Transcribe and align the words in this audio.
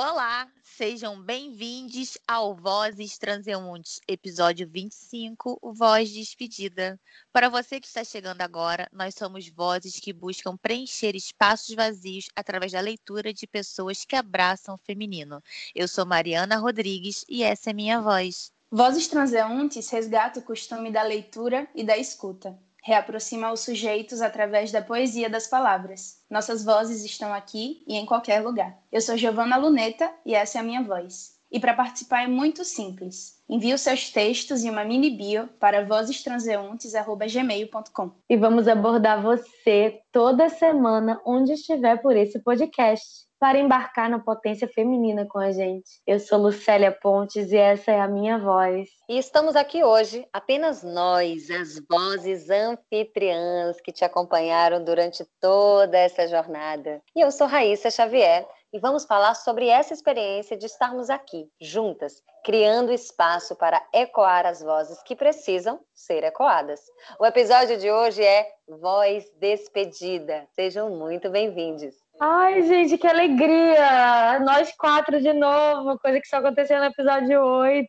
Olá, 0.00 0.46
sejam 0.62 1.20
bem-vindos 1.20 2.16
ao 2.24 2.54
Vozes 2.54 3.18
Transeuntes, 3.18 4.00
episódio 4.06 4.68
25, 4.70 5.58
Voz 5.74 6.08
Despedida. 6.12 7.00
Para 7.32 7.48
você 7.48 7.80
que 7.80 7.88
está 7.88 8.04
chegando 8.04 8.40
agora, 8.40 8.88
nós 8.92 9.16
somos 9.16 9.48
vozes 9.48 9.98
que 9.98 10.12
buscam 10.12 10.56
preencher 10.56 11.16
espaços 11.16 11.74
vazios 11.74 12.28
através 12.36 12.70
da 12.70 12.80
leitura 12.80 13.34
de 13.34 13.44
pessoas 13.44 14.04
que 14.04 14.14
abraçam 14.14 14.76
o 14.76 14.78
feminino. 14.78 15.42
Eu 15.74 15.88
sou 15.88 16.06
Mariana 16.06 16.58
Rodrigues 16.58 17.24
e 17.28 17.42
essa 17.42 17.70
é 17.70 17.72
minha 17.72 18.00
voz. 18.00 18.52
Vozes 18.70 19.08
Transeuntes 19.08 19.90
resgata 19.90 20.38
o 20.38 20.44
costume 20.44 20.92
da 20.92 21.02
leitura 21.02 21.68
e 21.74 21.82
da 21.82 21.98
escuta 21.98 22.56
reaproxima 22.82 23.52
os 23.52 23.60
sujeitos 23.60 24.20
através 24.20 24.72
da 24.72 24.82
poesia 24.82 25.28
das 25.28 25.46
palavras. 25.46 26.22
Nossas 26.30 26.64
vozes 26.64 27.04
estão 27.04 27.34
aqui 27.34 27.82
e 27.86 27.96
em 27.96 28.06
qualquer 28.06 28.42
lugar. 28.42 28.76
Eu 28.90 29.00
sou 29.00 29.16
Giovanna 29.16 29.56
Luneta 29.56 30.10
e 30.24 30.34
essa 30.34 30.58
é 30.58 30.60
a 30.60 30.64
minha 30.64 30.82
voz. 30.82 31.36
E 31.50 31.58
para 31.58 31.72
participar 31.74 32.24
é 32.24 32.26
muito 32.26 32.62
simples. 32.64 33.38
Envie 33.48 33.72
os 33.72 33.80
seus 33.80 34.10
textos 34.10 34.62
e 34.64 34.70
uma 34.70 34.84
mini 34.84 35.08
bio 35.10 35.48
para 35.58 35.82
vozestranseuntes.gmail.com. 35.84 38.10
E 38.28 38.36
vamos 38.36 38.68
abordar 38.68 39.22
você 39.22 40.02
toda 40.12 40.50
semana, 40.50 41.18
onde 41.24 41.52
estiver 41.52 42.02
por 42.02 42.14
esse 42.16 42.38
podcast 42.40 43.27
para 43.38 43.58
embarcar 43.58 44.10
na 44.10 44.18
potência 44.18 44.66
feminina 44.68 45.26
com 45.26 45.38
a 45.38 45.52
gente. 45.52 46.00
Eu 46.06 46.18
sou 46.18 46.38
Lucélia 46.38 46.90
Pontes 46.90 47.52
e 47.52 47.56
essa 47.56 47.92
é 47.92 48.00
a 48.00 48.08
minha 48.08 48.38
voz. 48.38 48.88
E 49.08 49.18
estamos 49.18 49.54
aqui 49.54 49.84
hoje, 49.84 50.26
apenas 50.32 50.82
nós, 50.82 51.48
as 51.50 51.80
vozes 51.88 52.50
anfitriãs 52.50 53.80
que 53.80 53.92
te 53.92 54.04
acompanharam 54.04 54.82
durante 54.84 55.24
toda 55.40 55.96
essa 55.96 56.26
jornada. 56.26 57.00
E 57.14 57.20
eu 57.20 57.30
sou 57.30 57.46
Raíssa 57.46 57.90
Xavier 57.90 58.46
e 58.72 58.78
vamos 58.78 59.04
falar 59.04 59.34
sobre 59.34 59.68
essa 59.68 59.94
experiência 59.94 60.56
de 60.56 60.66
estarmos 60.66 61.08
aqui, 61.08 61.48
juntas, 61.60 62.22
criando 62.44 62.92
espaço 62.92 63.56
para 63.56 63.82
ecoar 63.94 64.46
as 64.46 64.60
vozes 64.60 65.02
que 65.02 65.16
precisam 65.16 65.80
ser 65.94 66.24
ecoadas. 66.24 66.80
O 67.18 67.24
episódio 67.24 67.78
de 67.78 67.90
hoje 67.90 68.22
é 68.22 68.46
Voz 68.68 69.30
Despedida. 69.38 70.46
Sejam 70.54 70.90
muito 70.90 71.30
bem-vindos. 71.30 71.94
Ai, 72.20 72.62
gente, 72.62 72.98
que 72.98 73.06
alegria! 73.06 74.40
Nós 74.40 74.74
quatro 74.76 75.20
de 75.20 75.32
novo, 75.32 75.96
coisa 76.00 76.20
que 76.20 76.26
só 76.26 76.38
aconteceu 76.38 76.76
no 76.78 76.86
episódio 76.86 77.40
8. 77.40 77.88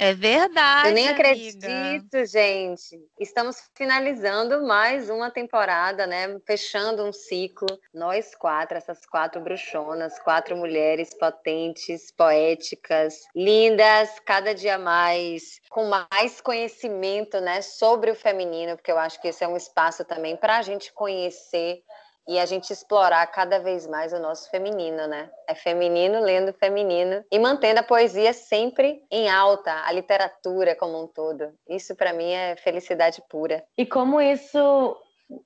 É 0.00 0.12
verdade. 0.14 0.88
Eu 0.88 0.94
nem 0.94 1.08
amiga. 1.08 1.30
acredito, 1.30 2.26
gente. 2.26 2.98
Estamos 3.20 3.56
finalizando 3.76 4.66
mais 4.66 5.08
uma 5.08 5.30
temporada, 5.30 6.08
né? 6.08 6.36
Fechando 6.44 7.04
um 7.04 7.12
ciclo. 7.12 7.68
Nós 7.94 8.34
quatro, 8.34 8.76
essas 8.76 9.06
quatro 9.06 9.40
bruxonas, 9.40 10.18
quatro 10.18 10.56
mulheres 10.56 11.10
potentes, 11.16 12.10
poéticas, 12.10 13.14
lindas, 13.34 14.10
cada 14.26 14.56
dia 14.56 14.76
mais, 14.76 15.60
com 15.70 15.84
mais 15.84 16.40
conhecimento, 16.40 17.40
né? 17.40 17.62
Sobre 17.62 18.10
o 18.10 18.16
feminino, 18.16 18.76
porque 18.76 18.90
eu 18.90 18.98
acho 18.98 19.20
que 19.22 19.28
esse 19.28 19.44
é 19.44 19.48
um 19.48 19.56
espaço 19.56 20.04
também 20.04 20.36
para 20.36 20.58
a 20.58 20.62
gente 20.62 20.92
conhecer 20.92 21.80
e 22.28 22.38
a 22.38 22.46
gente 22.46 22.72
explorar 22.72 23.26
cada 23.28 23.58
vez 23.58 23.86
mais 23.86 24.12
o 24.12 24.18
nosso 24.18 24.50
feminino, 24.50 25.06
né? 25.06 25.30
É 25.48 25.54
feminino 25.54 26.20
lendo 26.20 26.52
feminino 26.52 27.24
e 27.30 27.38
mantendo 27.38 27.80
a 27.80 27.84
poesia 27.84 28.32
sempre 28.32 29.02
em 29.10 29.28
alta, 29.28 29.72
a 29.84 29.92
literatura 29.92 30.74
como 30.74 31.02
um 31.02 31.06
todo. 31.06 31.52
Isso 31.68 31.94
para 31.94 32.12
mim 32.12 32.30
é 32.30 32.56
felicidade 32.56 33.22
pura. 33.28 33.64
E 33.78 33.86
como 33.86 34.20
isso 34.20 34.96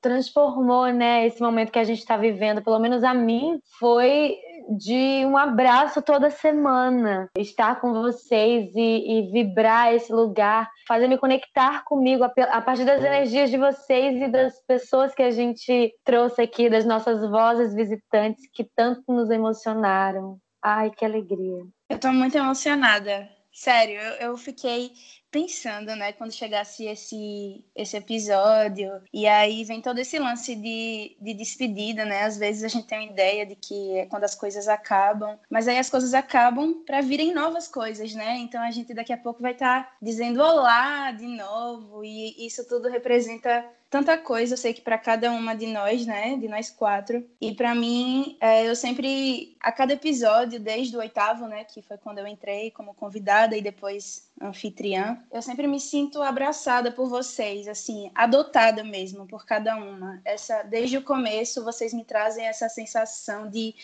transformou, 0.00 0.86
né, 0.88 1.26
esse 1.26 1.40
momento 1.40 1.72
que 1.72 1.78
a 1.78 1.84
gente 1.84 2.00
está 2.00 2.16
vivendo, 2.16 2.62
pelo 2.62 2.78
menos 2.78 3.02
a 3.02 3.14
mim, 3.14 3.60
foi 3.78 4.38
de 4.68 5.24
um 5.24 5.36
abraço 5.36 6.02
toda 6.02 6.30
semana, 6.30 7.28
estar 7.36 7.80
com 7.80 7.92
vocês 7.92 8.74
e, 8.74 8.80
e 8.80 9.32
vibrar 9.32 9.94
esse 9.94 10.12
lugar, 10.12 10.70
fazer 10.86 11.08
me 11.08 11.18
conectar 11.18 11.84
comigo 11.84 12.24
a, 12.24 12.32
a, 12.50 12.60
partir 12.60 12.84
das 12.84 13.02
energias 13.02 13.50
de 13.50 13.56
vocês 13.56 14.20
e 14.20 14.28
das 14.28 14.54
pessoas 14.66 15.14
que 15.14 15.22
a 15.22 15.30
gente 15.30 15.92
trouxe 16.04 16.42
aqui, 16.42 16.68
das 16.68 16.84
nossas 16.84 17.20
vozes 17.28 17.74
visitantes 17.74 18.48
que 18.52 18.64
tanto 18.64 19.02
nos 19.08 19.30
emocionaram. 19.30 20.38
Ai, 20.62 20.90
que 20.90 21.04
alegria. 21.04 21.64
Eu 21.88 21.96
estou 21.96 22.12
muito 22.12 22.36
emocionada. 22.36 23.28
Sério, 23.52 24.00
eu, 24.00 24.28
eu 24.28 24.36
fiquei 24.36 24.90
pensando, 25.30 25.94
né, 25.94 26.12
quando 26.12 26.32
chegasse 26.32 26.86
esse, 26.86 27.64
esse 27.74 27.96
episódio, 27.96 28.90
e 29.12 29.26
aí 29.26 29.64
vem 29.64 29.80
todo 29.80 29.98
esse 29.98 30.18
lance 30.18 30.54
de, 30.54 31.16
de 31.20 31.34
despedida, 31.34 32.04
né? 32.04 32.24
Às 32.24 32.36
vezes 32.36 32.64
a 32.64 32.68
gente 32.68 32.86
tem 32.86 32.98
uma 32.98 33.12
ideia 33.12 33.46
de 33.46 33.54
que 33.54 33.98
é 33.98 34.06
quando 34.06 34.24
as 34.24 34.34
coisas 34.34 34.68
acabam, 34.68 35.38
mas 35.48 35.68
aí 35.68 35.78
as 35.78 35.88
coisas 35.88 36.14
acabam 36.14 36.82
para 36.84 37.00
virem 37.00 37.32
novas 37.32 37.68
coisas, 37.68 38.14
né? 38.14 38.38
Então 38.38 38.60
a 38.62 38.70
gente 38.70 38.92
daqui 38.92 39.12
a 39.12 39.18
pouco 39.18 39.42
vai 39.42 39.52
estar 39.52 39.84
tá 39.84 39.96
dizendo 40.02 40.40
olá 40.42 41.12
de 41.12 41.26
novo, 41.26 42.04
e 42.04 42.46
isso 42.46 42.66
tudo 42.68 42.88
representa 42.88 43.64
tanta 43.90 44.16
coisa, 44.16 44.54
eu 44.54 44.58
sei 44.58 44.72
que 44.72 44.80
para 44.80 44.96
cada 44.96 45.32
uma 45.32 45.52
de 45.52 45.66
nós, 45.66 46.06
né, 46.06 46.36
de 46.36 46.46
nós 46.46 46.70
quatro, 46.70 47.28
e 47.40 47.52
para 47.52 47.74
mim, 47.74 48.36
é, 48.40 48.68
eu 48.68 48.76
sempre, 48.76 49.56
a 49.60 49.72
cada 49.72 49.92
episódio, 49.94 50.60
desde 50.60 50.96
o 50.96 51.00
oitavo, 51.00 51.48
né, 51.48 51.64
que 51.64 51.82
foi 51.82 51.98
quando 51.98 52.18
eu 52.18 52.26
entrei 52.26 52.70
como 52.70 52.94
convidada 52.94 53.56
e 53.56 53.60
depois 53.60 54.30
anfitriã, 54.40 55.18
eu 55.32 55.42
sempre 55.42 55.66
me 55.66 55.80
sinto 55.80 56.22
abraçada 56.22 56.92
por 56.92 57.08
vocês, 57.08 57.66
assim, 57.66 58.12
adotada 58.14 58.84
mesmo 58.84 59.26
por 59.26 59.44
cada 59.44 59.76
uma. 59.76 60.22
Essa, 60.24 60.62
desde 60.62 60.96
o 60.96 61.02
começo, 61.02 61.64
vocês 61.64 61.92
me 61.92 62.04
trazem 62.04 62.46
essa 62.46 62.68
sensação 62.68 63.50
de 63.50 63.74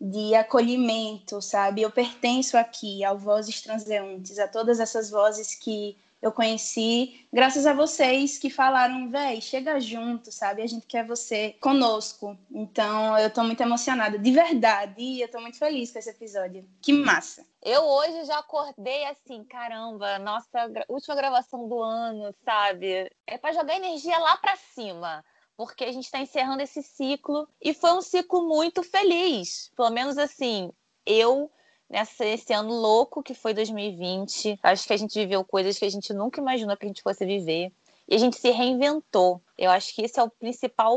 de 0.00 0.32
acolhimento, 0.32 1.42
sabe? 1.42 1.82
Eu 1.82 1.90
pertenço 1.90 2.56
aqui 2.56 3.02
ao 3.02 3.18
Vozes 3.18 3.60
Transeuntes, 3.60 4.38
a 4.38 4.46
todas 4.46 4.78
essas 4.78 5.10
vozes 5.10 5.56
que 5.56 5.96
eu 6.20 6.32
conheci 6.32 7.26
graças 7.32 7.66
a 7.66 7.72
vocês 7.72 8.38
que 8.38 8.50
falaram, 8.50 9.10
véi, 9.10 9.40
chega 9.40 9.80
junto, 9.80 10.32
sabe? 10.32 10.62
A 10.62 10.66
gente 10.66 10.86
quer 10.86 11.06
você 11.06 11.56
conosco. 11.60 12.36
Então, 12.50 13.16
eu 13.18 13.30
tô 13.30 13.42
muito 13.44 13.60
emocionada, 13.60 14.18
de 14.18 14.32
verdade, 14.32 15.00
e 15.00 15.20
eu 15.20 15.30
tô 15.30 15.40
muito 15.40 15.58
feliz 15.58 15.92
com 15.92 15.98
esse 15.98 16.10
episódio. 16.10 16.68
Que 16.82 16.92
massa! 16.92 17.46
Eu 17.62 17.82
hoje 17.82 18.24
já 18.24 18.38
acordei 18.38 19.04
assim, 19.06 19.44
caramba, 19.44 20.18
nossa 20.18 20.70
última 20.88 21.14
gravação 21.14 21.68
do 21.68 21.82
ano, 21.82 22.34
sabe? 22.44 23.10
É 23.26 23.38
para 23.38 23.52
jogar 23.52 23.76
energia 23.76 24.18
lá 24.18 24.36
para 24.36 24.56
cima 24.56 25.24
porque 25.56 25.82
a 25.82 25.90
gente 25.90 26.04
está 26.04 26.20
encerrando 26.20 26.62
esse 26.62 26.80
ciclo 26.84 27.48
e 27.60 27.74
foi 27.74 27.92
um 27.92 28.00
ciclo 28.00 28.46
muito 28.46 28.80
feliz. 28.84 29.72
Pelo 29.76 29.90
menos 29.90 30.16
assim, 30.16 30.70
eu 31.04 31.50
nessa, 31.88 32.24
ano 32.54 32.72
louco 32.72 33.22
que 33.22 33.34
foi 33.34 33.54
2020. 33.54 34.58
Acho 34.62 34.86
que 34.86 34.92
a 34.92 34.96
gente 34.96 35.18
viveu 35.18 35.44
coisas 35.44 35.78
que 35.78 35.84
a 35.84 35.90
gente 35.90 36.12
nunca 36.12 36.40
imaginou 36.40 36.76
que 36.76 36.84
a 36.84 36.88
gente 36.88 37.02
fosse 37.02 37.24
viver. 37.24 37.72
E 38.08 38.14
a 38.14 38.18
gente 38.18 38.36
se 38.36 38.50
reinventou. 38.50 39.40
Eu 39.56 39.70
acho 39.70 39.94
que 39.94 40.02
esse 40.02 40.18
é 40.18 40.22
o 40.22 40.30
principal 40.30 40.96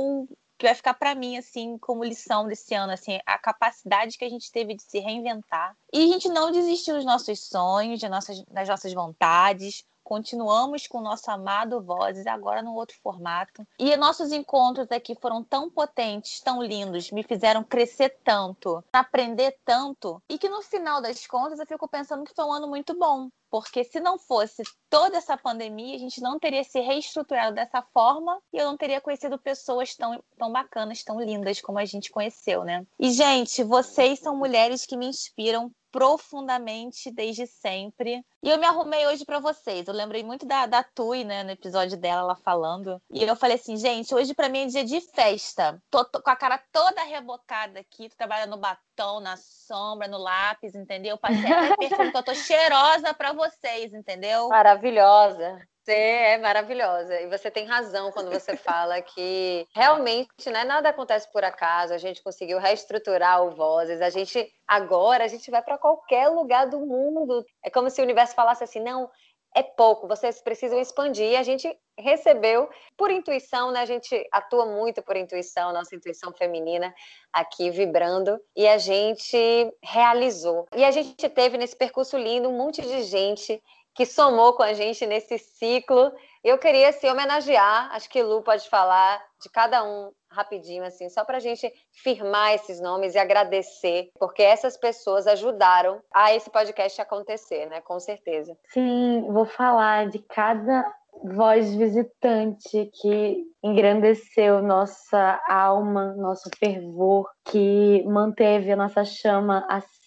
que 0.57 0.67
vai 0.67 0.75
ficar 0.75 0.93
para 0.93 1.15
mim 1.15 1.37
assim 1.37 1.75
como 1.79 2.03
lição 2.03 2.47
desse 2.47 2.75
ano, 2.75 2.93
assim, 2.93 3.19
a 3.25 3.37
capacidade 3.39 4.15
que 4.15 4.23
a 4.23 4.29
gente 4.29 4.51
teve 4.51 4.75
de 4.75 4.83
se 4.83 4.99
reinventar. 4.99 5.75
E 5.91 6.03
a 6.03 6.07
gente 6.07 6.29
não 6.29 6.51
desistiu 6.51 6.95
dos 6.95 7.03
nossos 7.03 7.39
sonhos, 7.47 7.99
de 7.99 8.07
nossas, 8.07 8.43
das 8.45 8.69
nossas 8.69 8.93
vontades, 8.93 9.83
Continuamos 10.11 10.87
com 10.87 10.97
o 10.97 11.01
nosso 11.01 11.31
amado 11.31 11.79
Vozes, 11.79 12.27
agora 12.27 12.61
num 12.61 12.75
outro 12.75 12.97
formato. 13.01 13.65
E 13.79 13.95
nossos 13.95 14.33
encontros 14.33 14.91
aqui 14.91 15.15
foram 15.15 15.41
tão 15.41 15.69
potentes, 15.69 16.41
tão 16.41 16.61
lindos, 16.61 17.11
me 17.11 17.23
fizeram 17.23 17.63
crescer 17.63 18.17
tanto, 18.21 18.83
aprender 18.91 19.57
tanto, 19.63 20.21
e 20.27 20.37
que 20.37 20.49
no 20.49 20.61
final 20.63 21.01
das 21.01 21.25
contas 21.25 21.59
eu 21.59 21.65
fico 21.65 21.87
pensando 21.87 22.25
que 22.25 22.35
foi 22.35 22.43
um 22.43 22.51
ano 22.51 22.67
muito 22.67 22.93
bom. 22.93 23.29
Porque 23.49 23.85
se 23.85 23.99
não 23.99 24.17
fosse 24.17 24.63
toda 24.89 25.17
essa 25.17 25.37
pandemia, 25.37 25.95
a 25.95 25.99
gente 25.99 26.21
não 26.21 26.39
teria 26.39 26.63
se 26.63 26.79
reestruturado 26.79 27.55
dessa 27.55 27.81
forma 27.93 28.41
e 28.51 28.57
eu 28.57 28.65
não 28.65 28.77
teria 28.77 29.01
conhecido 29.01 29.37
pessoas 29.37 29.93
tão, 29.95 30.21
tão 30.37 30.51
bacanas, 30.51 31.03
tão 31.03 31.21
lindas 31.21 31.59
como 31.61 31.77
a 31.77 31.85
gente 31.85 32.11
conheceu, 32.11 32.63
né? 32.63 32.85
E, 32.97 33.11
gente, 33.11 33.61
vocês 33.63 34.19
são 34.19 34.35
mulheres 34.35 34.85
que 34.85 34.95
me 34.95 35.05
inspiram 35.05 35.69
profundamente 35.91 37.11
desde 37.11 37.45
sempre. 37.45 38.23
E 38.43 38.49
eu 38.49 38.57
me 38.57 38.65
arrumei 38.65 39.05
hoje 39.07 39.25
para 39.25 39.39
vocês. 39.39 39.87
Eu 39.87 39.93
lembrei 39.93 40.23
muito 40.23 40.45
da, 40.45 40.65
da 40.65 40.83
Tui, 40.83 41.23
né, 41.23 41.43
no 41.43 41.51
episódio 41.51 41.97
dela, 41.97 42.21
ela 42.21 42.35
falando. 42.35 43.01
E 43.11 43.23
eu 43.23 43.35
falei 43.35 43.55
assim, 43.55 43.77
gente, 43.77 44.13
hoje 44.15 44.33
para 44.33 44.49
mim 44.49 44.59
é 44.59 44.65
dia 44.67 44.83
de 44.83 45.01
festa. 45.01 45.81
Tô, 45.89 46.03
tô, 46.05 46.21
com 46.21 46.29
a 46.29 46.35
cara 46.35 46.57
toda 46.71 47.03
rebocada 47.03 47.79
aqui, 47.79 48.09
tô 48.09 48.15
trabalhando 48.15 48.51
no 48.51 48.57
batom, 48.57 49.19
na 49.19 49.37
sombra, 49.37 50.07
no 50.07 50.17
lápis, 50.17 50.73
entendeu? 50.73 51.17
Passei 51.17 51.51
até 51.51 51.75
perfume 51.77 52.11
que 52.11 52.17
eu 52.17 52.23
tô 52.23 52.33
cheirosa 52.33 53.13
para 53.13 53.33
vocês, 53.33 53.93
entendeu? 53.93 54.49
Maravilhosa. 54.49 55.61
Você 55.83 55.93
é 55.93 56.37
maravilhosa 56.37 57.21
e 57.21 57.27
você 57.27 57.49
tem 57.49 57.65
razão 57.65 58.11
quando 58.11 58.29
você 58.29 58.55
fala 58.57 59.01
que 59.01 59.67
realmente 59.73 60.49
né, 60.51 60.63
nada 60.63 60.89
acontece 60.89 61.31
por 61.31 61.43
acaso. 61.43 61.93
A 61.93 61.97
gente 61.97 62.21
conseguiu 62.21 62.59
reestruturar 62.59 63.43
o 63.43 63.51
Vozes. 63.51 63.99
A 63.99 64.11
gente 64.11 64.47
agora 64.67 65.23
a 65.23 65.27
gente 65.27 65.49
vai 65.49 65.61
para 65.63 65.79
qualquer 65.79 66.27
lugar 66.29 66.67
do 66.67 66.79
mundo. 66.79 67.43
É 67.63 67.69
como 67.71 67.89
se 67.89 67.99
o 67.99 68.03
universo 68.03 68.35
falasse 68.35 68.63
assim: 68.63 68.79
não, 68.79 69.09
é 69.55 69.63
pouco, 69.63 70.07
vocês 70.07 70.41
precisam 70.41 70.79
expandir. 70.79 71.37
A 71.37 71.43
gente 71.43 71.75
recebeu 71.97 72.69
por 72.95 73.11
intuição, 73.11 73.71
né? 73.71 73.81
A 73.81 73.85
gente 73.85 74.27
atua 74.31 74.65
muito 74.65 75.01
por 75.01 75.17
intuição, 75.17 75.73
nossa 75.73 75.95
intuição 75.95 76.31
feminina 76.31 76.93
aqui 77.33 77.69
vibrando, 77.69 78.39
e 78.55 78.67
a 78.67 78.77
gente 78.77 79.37
realizou. 79.83 80.67
E 80.75 80.85
a 80.85 80.91
gente 80.91 81.27
teve 81.29 81.57
nesse 81.57 81.75
percurso 81.75 82.17
lindo 82.17 82.49
um 82.49 82.57
monte 82.57 82.81
de 82.81 83.03
gente 83.03 83.61
que 83.93 84.05
somou 84.05 84.53
com 84.53 84.63
a 84.63 84.73
gente 84.73 85.05
nesse 85.05 85.37
ciclo. 85.37 86.11
Eu 86.43 86.57
queria 86.57 86.91
se 86.91 86.99
assim, 86.99 87.09
homenagear, 87.09 87.93
acho 87.93 88.09
que 88.09 88.23
Lu 88.23 88.41
pode 88.41 88.67
falar 88.69 89.21
de 89.41 89.49
cada 89.49 89.83
um 89.83 90.11
rapidinho, 90.29 90.83
assim, 90.83 91.09
só 91.09 91.25
para 91.25 91.37
a 91.37 91.41
gente 91.41 91.71
firmar 91.91 92.53
esses 92.53 92.79
nomes 92.79 93.15
e 93.15 93.19
agradecer, 93.19 94.09
porque 94.17 94.41
essas 94.41 94.77
pessoas 94.77 95.27
ajudaram 95.27 96.01
a 96.13 96.33
esse 96.33 96.49
podcast 96.49 97.01
acontecer, 97.01 97.67
né? 97.67 97.81
Com 97.81 97.99
certeza. 97.99 98.57
Sim, 98.69 99.25
vou 99.29 99.45
falar 99.45 100.09
de 100.09 100.19
cada 100.19 100.85
voz 101.23 101.75
visitante 101.75 102.89
que 102.93 103.45
engrandeceu 103.61 104.61
nossa 104.63 105.39
alma, 105.47 106.15
nosso 106.15 106.49
fervor, 106.57 107.29
que 107.45 108.03
manteve 108.07 108.71
a 108.71 108.75
nossa 108.75 109.03
chama 109.03 109.65
acesa 109.69 110.00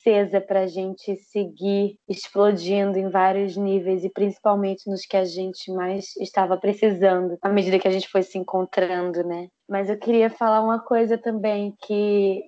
para 0.47 0.61
a 0.61 0.67
gente 0.67 1.17
seguir 1.17 1.97
explodindo 2.09 2.99
em 2.99 3.09
vários 3.09 3.57
níveis 3.57 4.05
e 4.05 4.11
principalmente 4.11 4.89
nos 4.89 5.07
que 5.07 5.17
a 5.17 5.25
gente 5.25 5.73
mais 5.73 6.15
estava 6.17 6.57
precisando 6.57 7.39
à 7.43 7.49
medida 7.49 7.79
que 7.79 7.89
a 7.89 7.91
gente 7.91 8.09
foi 8.09 8.23
se 8.23 8.37
encontrando, 8.39 9.25
né? 9.25 9.49
Mas 9.69 9.89
eu 9.89 9.99
queria 9.99 10.29
falar 10.29 10.63
uma 10.63 10.79
coisa 10.79 11.17
também 11.17 11.75
que 11.87 12.43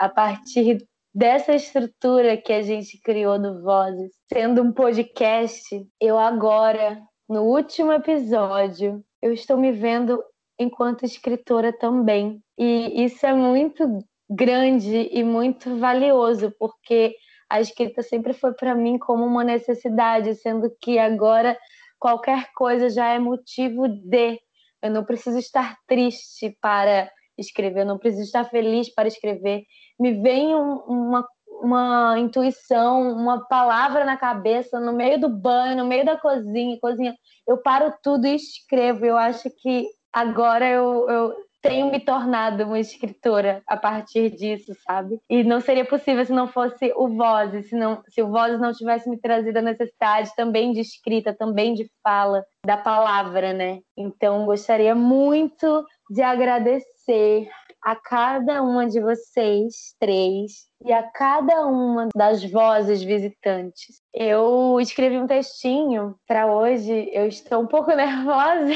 a 0.00 0.08
partir 0.08 0.84
dessa 1.14 1.54
estrutura 1.54 2.36
que 2.36 2.52
a 2.52 2.60
gente 2.60 3.00
criou 3.00 3.38
no 3.38 3.62
Vozes, 3.62 4.12
sendo 4.30 4.62
um 4.62 4.72
podcast, 4.72 5.64
eu 6.00 6.18
agora 6.18 7.00
no 7.28 7.42
último 7.42 7.92
episódio, 7.92 9.02
eu 9.20 9.32
estou 9.32 9.56
me 9.56 9.72
vendo 9.72 10.22
enquanto 10.58 11.04
escritora 11.04 11.72
também. 11.72 12.40
E 12.58 13.04
isso 13.04 13.26
é 13.26 13.34
muito 13.34 13.98
grande 14.28 15.08
e 15.12 15.22
muito 15.22 15.78
valioso, 15.78 16.52
porque 16.58 17.14
a 17.48 17.60
escrita 17.60 18.02
sempre 18.02 18.32
foi 18.32 18.52
para 18.54 18.74
mim 18.74 18.98
como 18.98 19.24
uma 19.24 19.44
necessidade, 19.44 20.34
sendo 20.34 20.70
que 20.80 20.98
agora 20.98 21.56
qualquer 21.98 22.50
coisa 22.54 22.88
já 22.90 23.08
é 23.08 23.18
motivo 23.18 23.88
de. 23.88 24.38
Eu 24.82 24.90
não 24.90 25.04
preciso 25.04 25.38
estar 25.38 25.76
triste 25.86 26.56
para 26.60 27.10
escrever, 27.38 27.80
eu 27.80 27.86
não 27.86 27.98
preciso 27.98 28.24
estar 28.24 28.44
feliz 28.44 28.92
para 28.94 29.08
escrever. 29.08 29.64
Me 29.98 30.12
vem 30.20 30.54
um, 30.54 30.76
uma 30.86 31.26
uma 31.60 32.18
intuição, 32.18 33.12
uma 33.12 33.46
palavra 33.46 34.04
na 34.04 34.16
cabeça, 34.16 34.78
no 34.78 34.92
meio 34.92 35.20
do 35.20 35.28
banho, 35.28 35.76
no 35.76 35.86
meio 35.86 36.04
da 36.04 36.16
cozinha, 36.16 36.78
cozinha, 36.80 37.14
eu 37.46 37.58
paro 37.58 37.92
tudo 38.02 38.26
e 38.26 38.34
escrevo. 38.34 39.04
Eu 39.04 39.16
acho 39.16 39.48
que 39.60 39.86
agora 40.12 40.68
eu, 40.68 41.08
eu 41.08 41.34
tenho 41.66 41.90
me 41.90 42.00
tornado 42.00 42.64
uma 42.64 42.78
escritora 42.78 43.62
a 43.66 43.76
partir 43.76 44.30
disso, 44.30 44.72
sabe? 44.86 45.18
E 45.28 45.42
não 45.42 45.60
seria 45.60 45.84
possível 45.84 46.24
se 46.24 46.32
não 46.32 46.46
fosse 46.46 46.92
o 46.96 47.08
Vozes, 47.08 47.68
se, 47.68 47.76
não, 47.76 48.02
se 48.08 48.22
o 48.22 48.28
Vozes 48.28 48.60
não 48.60 48.72
tivesse 48.72 49.08
me 49.08 49.18
trazido 49.18 49.58
a 49.58 49.62
necessidade 49.62 50.30
também 50.36 50.72
de 50.72 50.80
escrita, 50.80 51.34
também 51.34 51.74
de 51.74 51.90
fala, 52.02 52.44
da 52.64 52.76
palavra, 52.76 53.52
né? 53.52 53.80
Então, 53.96 54.44
gostaria 54.44 54.94
muito 54.94 55.84
de 56.10 56.22
agradecer 56.22 57.48
a 57.86 57.94
cada 57.94 58.62
uma 58.64 58.88
de 58.88 59.00
vocês 59.00 59.94
três 60.00 60.66
e 60.84 60.92
a 60.92 61.04
cada 61.04 61.66
uma 61.66 62.08
das 62.16 62.42
vozes 62.50 63.00
visitantes. 63.00 64.00
Eu 64.12 64.80
escrevi 64.80 65.16
um 65.16 65.26
textinho 65.26 66.16
para 66.26 66.52
hoje, 66.52 67.08
eu 67.12 67.28
estou 67.28 67.62
um 67.62 67.66
pouco 67.66 67.90
nervosa, 67.94 68.74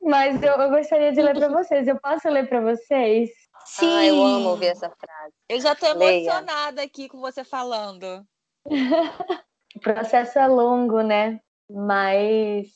mas 0.00 0.42
eu, 0.42 0.52
eu 0.54 0.70
gostaria 0.70 1.12
de 1.12 1.20
ler 1.20 1.34
para 1.34 1.48
vocês. 1.48 1.86
Eu 1.86 2.00
posso 2.00 2.28
ler 2.28 2.48
para 2.48 2.60
vocês? 2.60 3.30
Sim. 3.66 3.86
Ah, 3.86 4.06
eu 4.06 4.22
amo 4.22 4.50
ouvir 4.50 4.66
essa 4.66 4.88
frase. 4.90 5.34
Eu 5.48 5.60
já 5.60 5.72
estou 5.72 5.90
emocionada 5.90 6.82
aqui 6.82 7.08
com 7.08 7.20
você 7.20 7.44
falando. 7.44 8.24
o 9.76 9.80
processo 9.80 10.38
é 10.38 10.46
longo, 10.46 11.02
né? 11.02 11.40
Mas 11.70 12.68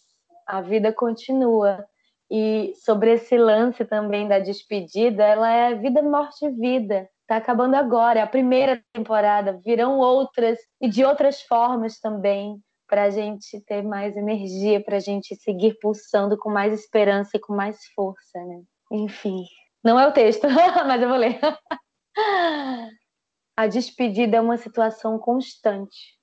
a 0.47 0.61
vida 0.61 0.93
continua. 0.93 1.85
E 2.31 2.73
sobre 2.85 3.13
esse 3.13 3.37
lance 3.37 3.85
também 3.85 4.29
da 4.29 4.39
despedida, 4.39 5.25
ela 5.25 5.51
é 5.51 5.75
vida, 5.75 6.03
morte 6.03 6.45
e 6.45 6.51
vida. 6.51 7.09
Tá 7.27 7.37
acabando 7.37 7.75
agora, 7.75 8.21
é 8.21 8.23
a 8.23 8.27
primeira 8.27 8.83
temporada, 8.93 9.59
virão 9.65 9.99
outras 9.99 10.59
e 10.81 10.89
de 10.89 11.05
outras 11.05 11.41
formas 11.41 11.99
também, 11.99 12.61
para 12.95 13.07
a 13.07 13.11
gente 13.11 13.61
ter 13.63 13.83
mais 13.83 14.17
energia, 14.17 14.81
para 14.81 14.99
a 14.99 15.01
gente 15.01 15.35
seguir 15.35 15.77
pulsando 15.81 16.39
com 16.39 16.49
mais 16.49 16.73
esperança 16.73 17.37
e 17.37 17.41
com 17.41 17.53
mais 17.53 17.77
força, 17.93 18.39
né? 18.45 18.63
Enfim, 18.93 19.45
não 19.83 19.99
é 19.99 20.07
o 20.07 20.13
texto, 20.13 20.47
mas 20.87 21.03
eu 21.03 21.09
vou 21.09 21.19
ler. 21.19 21.41
A 23.57 23.67
despedida 23.67 24.37
é 24.37 24.41
uma 24.41 24.57
situação 24.57 25.19
constante. 25.19 26.17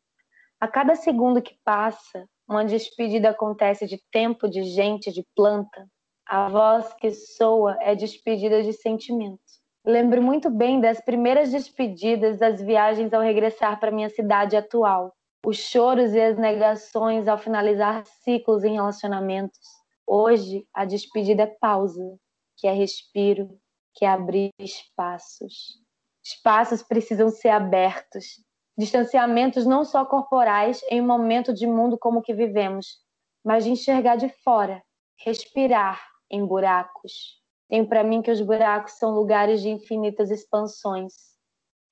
A 0.62 0.68
cada 0.68 0.96
segundo 0.96 1.42
que 1.42 1.58
passa, 1.66 2.26
uma 2.48 2.64
despedida 2.64 3.32
acontece 3.32 3.86
de 3.86 4.02
tempo, 4.10 4.48
de 4.48 4.64
gente, 4.64 5.12
de 5.12 5.28
planta. 5.36 5.86
A 6.26 6.48
voz 6.48 6.94
que 6.94 7.12
soa 7.12 7.76
é 7.82 7.96
despedida 7.96 8.64
de 8.64 8.72
sentimento. 8.72 9.42
Lembro 9.86 10.22
muito 10.22 10.50
bem 10.50 10.80
das 10.80 11.02
primeiras 11.04 11.52
despedidas 11.52 12.40
das 12.40 12.62
viagens 12.62 13.12
ao 13.12 13.22
regressar 13.22 13.78
para 13.78 13.92
minha 13.92 14.10
cidade 14.10 14.56
atual. 14.56 15.14
Os 15.44 15.58
choros 15.58 16.14
e 16.14 16.22
as 16.22 16.38
negações 16.38 17.28
ao 17.28 17.36
finalizar 17.36 18.06
ciclos 18.06 18.64
em 18.64 18.76
relacionamentos. 18.76 19.60
Hoje, 20.06 20.68
a 20.72 20.86
despedida 20.86 21.44
é 21.44 21.48
pausa, 21.48 22.16
que 22.58 22.68
é 22.68 22.74
respiro, 22.74 23.50
que 23.96 24.06
é 24.06 24.08
abrir 24.08 24.52
espaços. 24.60 25.80
Espaços 26.24 26.84
precisam 26.84 27.30
ser 27.30 27.50
abertos, 27.50 28.40
distanciamentos 28.78 29.66
não 29.66 29.84
só 29.84 30.06
corporais 30.06 30.84
em 30.92 31.02
um 31.02 31.08
momento 31.08 31.52
de 31.52 31.66
mundo 31.66 31.98
como 31.98 32.20
o 32.20 32.22
que 32.22 32.36
vivemos, 32.36 33.00
mas 33.44 33.64
de 33.64 33.72
enxergar 33.72 34.18
de 34.18 34.30
fora, 34.44 34.84
respirar 35.18 36.00
em 36.30 36.46
buracos. 36.46 37.42
Tenho 37.68 37.88
para 37.88 38.04
mim 38.04 38.22
que 38.22 38.30
os 38.30 38.42
buracos 38.42 38.94
são 38.94 39.10
lugares 39.16 39.64
de 39.64 39.70
infinitas 39.70 40.30
expansões 40.30 41.14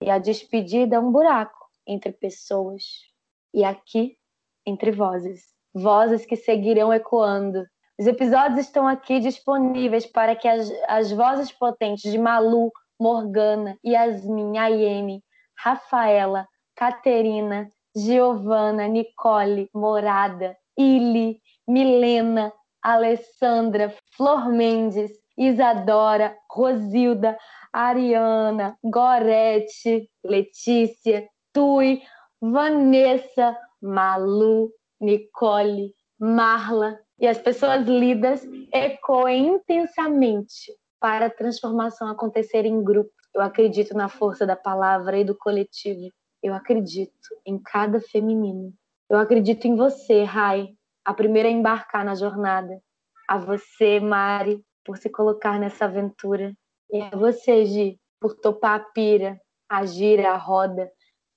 e 0.04 0.10
a 0.12 0.20
despedida 0.20 0.98
é 0.98 1.00
um 1.00 1.12
buraco 1.12 1.68
entre 1.88 2.12
pessoas 2.12 3.09
e 3.54 3.64
aqui 3.64 4.18
entre 4.66 4.92
vozes, 4.92 5.44
vozes 5.74 6.26
que 6.26 6.36
seguirão 6.36 6.94
ecoando. 6.94 7.66
Os 8.00 8.08
episódios 8.08 8.60
estão 8.60 8.88
aqui 8.88 9.20
disponíveis 9.20 10.06
para 10.06 10.36
que 10.36 10.48
as, 10.48 10.72
as 10.88 11.12
vozes 11.12 11.52
potentes 11.52 12.12
de 12.12 12.18
Malu, 12.18 12.72
Morgana, 13.00 13.78
Yasmin, 13.86 14.58
Ayene, 14.58 15.24
Rafaela, 15.58 16.48
Caterina, 16.76 17.70
Giovana, 17.96 18.88
Nicole, 18.88 19.70
Morada, 19.74 20.56
Ili, 20.78 21.42
Milena, 21.68 22.54
Alessandra, 22.82 23.94
Flor 24.16 24.50
Mendes, 24.50 25.12
Isadora, 25.38 26.36
Rosilda, 26.50 27.38
Ariana, 27.74 28.78
Gorete, 28.84 30.10
Letícia, 30.24 31.28
Tui, 31.54 32.02
Vanessa, 32.42 33.58
Malu, 33.82 34.72
Nicole, 35.00 35.94
Marla 36.20 37.00
e 37.20 37.28
as 37.28 37.38
pessoas 37.38 37.86
lidas 37.86 38.46
ecoem 38.74 39.48
intensamente 39.48 40.74
para 41.00 41.26
a 41.26 41.30
transformação 41.30 42.08
acontecer 42.10 42.66
em 42.66 42.84
grupo. 42.84 43.12
Eu 43.34 43.42
acredito 43.42 43.94
na 43.94 44.10
força 44.10 44.46
da 44.46 44.56
palavra 44.56 45.18
e 45.18 45.24
do 45.24 45.36
coletivo. 45.36 46.10
Eu 46.42 46.54
acredito 46.54 47.30
em 47.46 47.58
cada 47.58 48.00
feminino. 48.00 48.74
Eu 49.10 49.18
acredito 49.18 49.66
em 49.66 49.76
você, 49.76 50.24
Rai, 50.24 50.70
a 51.04 51.14
primeira 51.14 51.50
a 51.50 51.52
embarcar 51.52 52.06
na 52.06 52.16
jornada. 52.16 52.82
A 53.28 53.38
você, 53.38 54.00
Mari, 54.00 54.64
por 54.84 54.98
se 54.98 55.10
colocar 55.10 55.60
nessa 55.60 55.86
aventura. 55.86 56.54
E 56.92 57.02
a 57.02 57.10
você, 57.12 57.66
Gi, 57.66 58.00
por 58.20 58.36
topar 58.36 58.80
a 58.80 58.84
pira, 58.94 59.40
a 59.70 59.86
gira, 59.86 60.32
a 60.32 60.38
roda. 60.38 60.92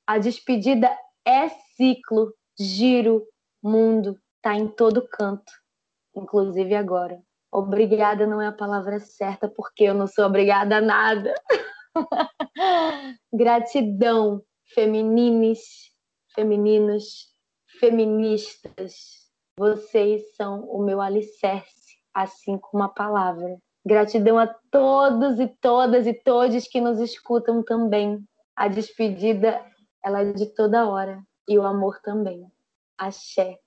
A 0.07 0.19
despedida 0.19 0.91
é 1.25 1.49
ciclo, 1.77 2.35
giro, 2.59 3.27
mundo, 3.63 4.19
tá 4.43 4.55
em 4.55 4.67
todo 4.67 5.07
canto, 5.09 5.53
inclusive 6.15 6.75
agora. 6.75 7.23
Obrigada 7.51 8.27
não 8.27 8.41
é 8.41 8.47
a 8.49 8.53
palavra 8.53 8.99
certa, 8.99 9.49
porque 9.49 9.85
eu 9.85 9.95
não 9.95 10.07
sou 10.07 10.25
obrigada 10.25 10.79
a 10.79 10.81
nada. 10.81 11.35
Gratidão, 13.33 14.43
feminines, 14.75 15.61
femininos, 16.35 17.29
feministas. 17.79 19.31
Vocês 19.57 20.35
são 20.35 20.65
o 20.65 20.83
meu 20.83 21.01
alicerce, 21.01 21.97
assim 22.15 22.59
como 22.59 22.83
a 22.83 22.89
palavra. 22.89 23.59
Gratidão 23.85 24.39
a 24.39 24.47
todos 24.71 25.39
e 25.39 25.47
todas 25.61 26.07
e 26.07 26.15
todos 26.15 26.67
que 26.67 26.81
nos 26.81 26.99
escutam 27.01 27.63
também. 27.63 28.25
A 28.57 28.69
despedida, 28.69 29.63
ela 30.05 30.23
é 30.23 30.33
de 30.33 30.47
toda 30.47 30.89
hora 30.89 31.23
e 31.47 31.59
o 31.59 31.67
amor 31.67 32.01
também. 32.01 32.51
Axé. 32.97 33.59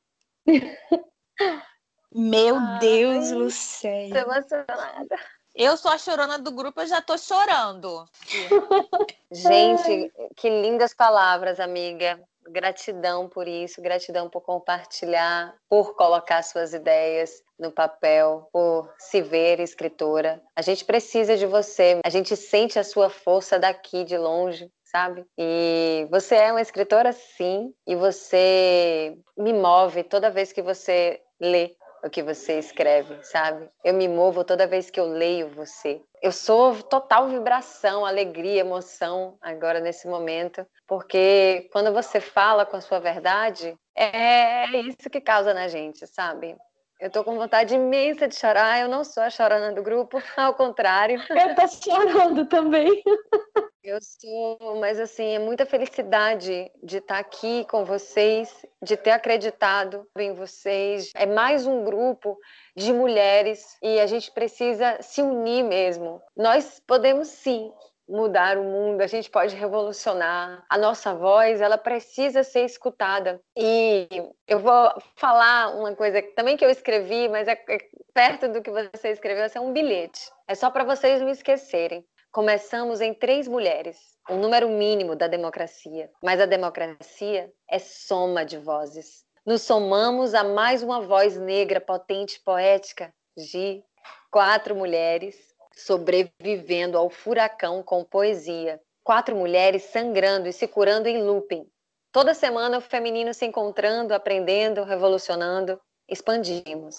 Meu 2.13 2.55
Ai, 2.55 2.79
Deus, 2.79 3.31
Lucélia. 3.31 4.23
Tô 4.23 4.31
emocionada. 4.31 5.19
Eu 5.53 5.77
sou 5.77 5.91
a 5.91 5.97
chorona 5.97 6.37
do 6.37 6.51
grupo, 6.51 6.81
eu 6.81 6.87
já 6.87 7.01
tô 7.01 7.17
chorando. 7.17 8.05
Gente, 9.31 10.11
que 10.35 10.49
lindas 10.49 10.93
palavras, 10.93 11.59
amiga. 11.59 12.19
Gratidão 12.47 13.27
por 13.27 13.47
isso, 13.47 13.81
gratidão 13.81 14.29
por 14.29 14.41
compartilhar, 14.41 15.55
por 15.67 15.95
colocar 15.95 16.43
suas 16.43 16.73
ideias 16.73 17.41
no 17.57 17.71
papel, 17.71 18.47
por 18.51 18.93
se 18.99 19.21
ver 19.21 19.59
escritora. 19.59 20.41
A 20.55 20.61
gente 20.61 20.85
precisa 20.85 21.35
de 21.35 21.47
você, 21.47 21.99
a 22.05 22.09
gente 22.09 22.35
sente 22.35 22.77
a 22.77 22.83
sua 22.83 23.09
força 23.09 23.57
daqui 23.57 24.03
de 24.03 24.17
longe, 24.17 24.71
sabe? 24.95 25.25
E 25.37 26.07
você 26.09 26.35
é 26.35 26.51
uma 26.51 26.61
escritora, 26.61 27.11
sim, 27.11 27.73
e 27.85 27.97
você 27.97 29.13
me 29.37 29.51
move 29.51 30.03
toda 30.03 30.31
vez 30.31 30.53
que 30.53 30.61
você 30.61 31.21
lê 31.37 31.75
o 32.01 32.09
que 32.09 32.23
você 32.23 32.59
escreve, 32.59 33.21
sabe? 33.21 33.69
Eu 33.83 33.93
me 33.93 34.07
movo 34.07 34.45
toda 34.45 34.65
vez 34.65 34.89
que 34.89 34.97
eu 34.97 35.05
leio 35.05 35.49
você. 35.49 36.01
Eu 36.21 36.31
sou 36.31 36.81
total 36.81 37.27
vibração, 37.27 38.05
alegria, 38.05 38.61
emoção 38.61 39.37
agora 39.41 39.81
nesse 39.81 40.07
momento, 40.07 40.65
porque 40.87 41.67
quando 41.73 41.91
você 41.91 42.21
fala 42.21 42.65
com 42.65 42.77
a 42.77 42.81
sua 42.81 42.99
verdade, 42.99 43.75
é 43.97 44.65
isso 44.77 45.09
que 45.11 45.19
causa 45.19 45.53
na 45.53 45.67
gente, 45.67 46.07
sabe? 46.07 46.55
Eu 47.01 47.09
tô 47.09 47.21
com 47.21 47.35
vontade 47.35 47.75
imensa 47.75 48.29
de 48.29 48.35
chorar, 48.35 48.79
eu 48.79 48.87
não 48.87 49.03
sou 49.03 49.23
a 49.23 49.29
chorona 49.29 49.73
do 49.73 49.83
grupo, 49.83 50.17
ao 50.37 50.53
contrário. 50.53 51.21
Eu 51.31 51.53
tô 51.53 51.67
chorando 51.67 52.45
também. 52.45 53.03
Eu 53.85 53.99
sou, 54.01 54.77
mas 54.81 54.99
assim, 54.99 55.35
é 55.35 55.37
muita 55.37 55.63
felicidade 55.63 56.71
de 56.83 56.97
estar 56.97 57.19
aqui 57.19 57.63
com 57.65 57.85
vocês, 57.85 58.65
de 58.81 58.97
ter 58.97 59.11
acreditado 59.11 60.07
em 60.17 60.33
vocês. 60.33 61.11
É 61.13 61.27
mais 61.27 61.67
um 61.67 61.83
grupo 61.83 62.35
de 62.75 62.91
mulheres 62.91 63.77
e 63.83 63.99
a 63.99 64.07
gente 64.07 64.31
precisa 64.31 64.97
se 65.03 65.21
unir 65.21 65.63
mesmo. 65.63 66.19
Nós 66.35 66.81
podemos 66.87 67.27
sim 67.27 67.71
mudar 68.09 68.57
o 68.57 68.63
mundo, 68.63 69.01
a 69.01 69.07
gente 69.07 69.29
pode 69.29 69.55
revolucionar. 69.55 70.65
A 70.67 70.79
nossa 70.79 71.13
voz, 71.13 71.61
ela 71.61 71.77
precisa 71.77 72.41
ser 72.41 72.65
escutada. 72.65 73.39
E 73.55 74.07
eu 74.47 74.57
vou 74.57 74.91
falar 75.15 75.75
uma 75.77 75.95
coisa 75.95 76.23
também 76.35 76.57
que 76.57 76.65
eu 76.65 76.71
escrevi, 76.71 77.29
mas 77.29 77.47
é, 77.47 77.63
é 77.69 77.77
perto 78.15 78.47
do 78.47 78.63
que 78.63 78.71
você 78.71 79.09
escreveu, 79.09 79.45
é 79.53 79.59
um 79.59 79.71
bilhete. 79.71 80.31
É 80.47 80.55
só 80.55 80.71
para 80.71 80.83
vocês 80.83 81.21
não 81.21 81.29
esquecerem. 81.29 82.03
Começamos 82.35 82.99
em 82.99 83.13
três 83.13 83.47
mulheres, 83.47 83.97
o 84.29 84.35
número 84.35 84.67
mínimo 84.67 85.15
da 85.15 85.25
democracia. 85.25 86.11
Mas 86.21 86.41
a 86.41 86.45
democracia 86.45 87.49
é 87.65 87.79
soma 87.79 88.43
de 88.43 88.57
vozes. 88.57 89.23
Nos 89.45 89.61
somamos 89.61 90.33
a 90.33 90.43
mais 90.43 90.83
uma 90.83 90.99
voz 90.99 91.37
negra, 91.37 91.79
potente, 91.79 92.41
poética, 92.43 93.13
de 93.37 93.81
quatro 94.29 94.75
mulheres 94.75 95.37
sobrevivendo 95.77 96.97
ao 96.97 97.09
furacão 97.09 97.81
com 97.81 98.03
poesia. 98.03 98.81
Quatro 99.01 99.33
mulheres 99.33 99.83
sangrando 99.83 100.49
e 100.49 100.51
se 100.51 100.67
curando 100.67 101.07
em 101.07 101.23
looping. 101.23 101.65
Toda 102.11 102.33
semana 102.33 102.79
o 102.79 102.81
feminino 102.81 103.33
se 103.33 103.45
encontrando, 103.45 104.13
aprendendo, 104.13 104.83
revolucionando. 104.83 105.79
Expandimos. 106.05 106.97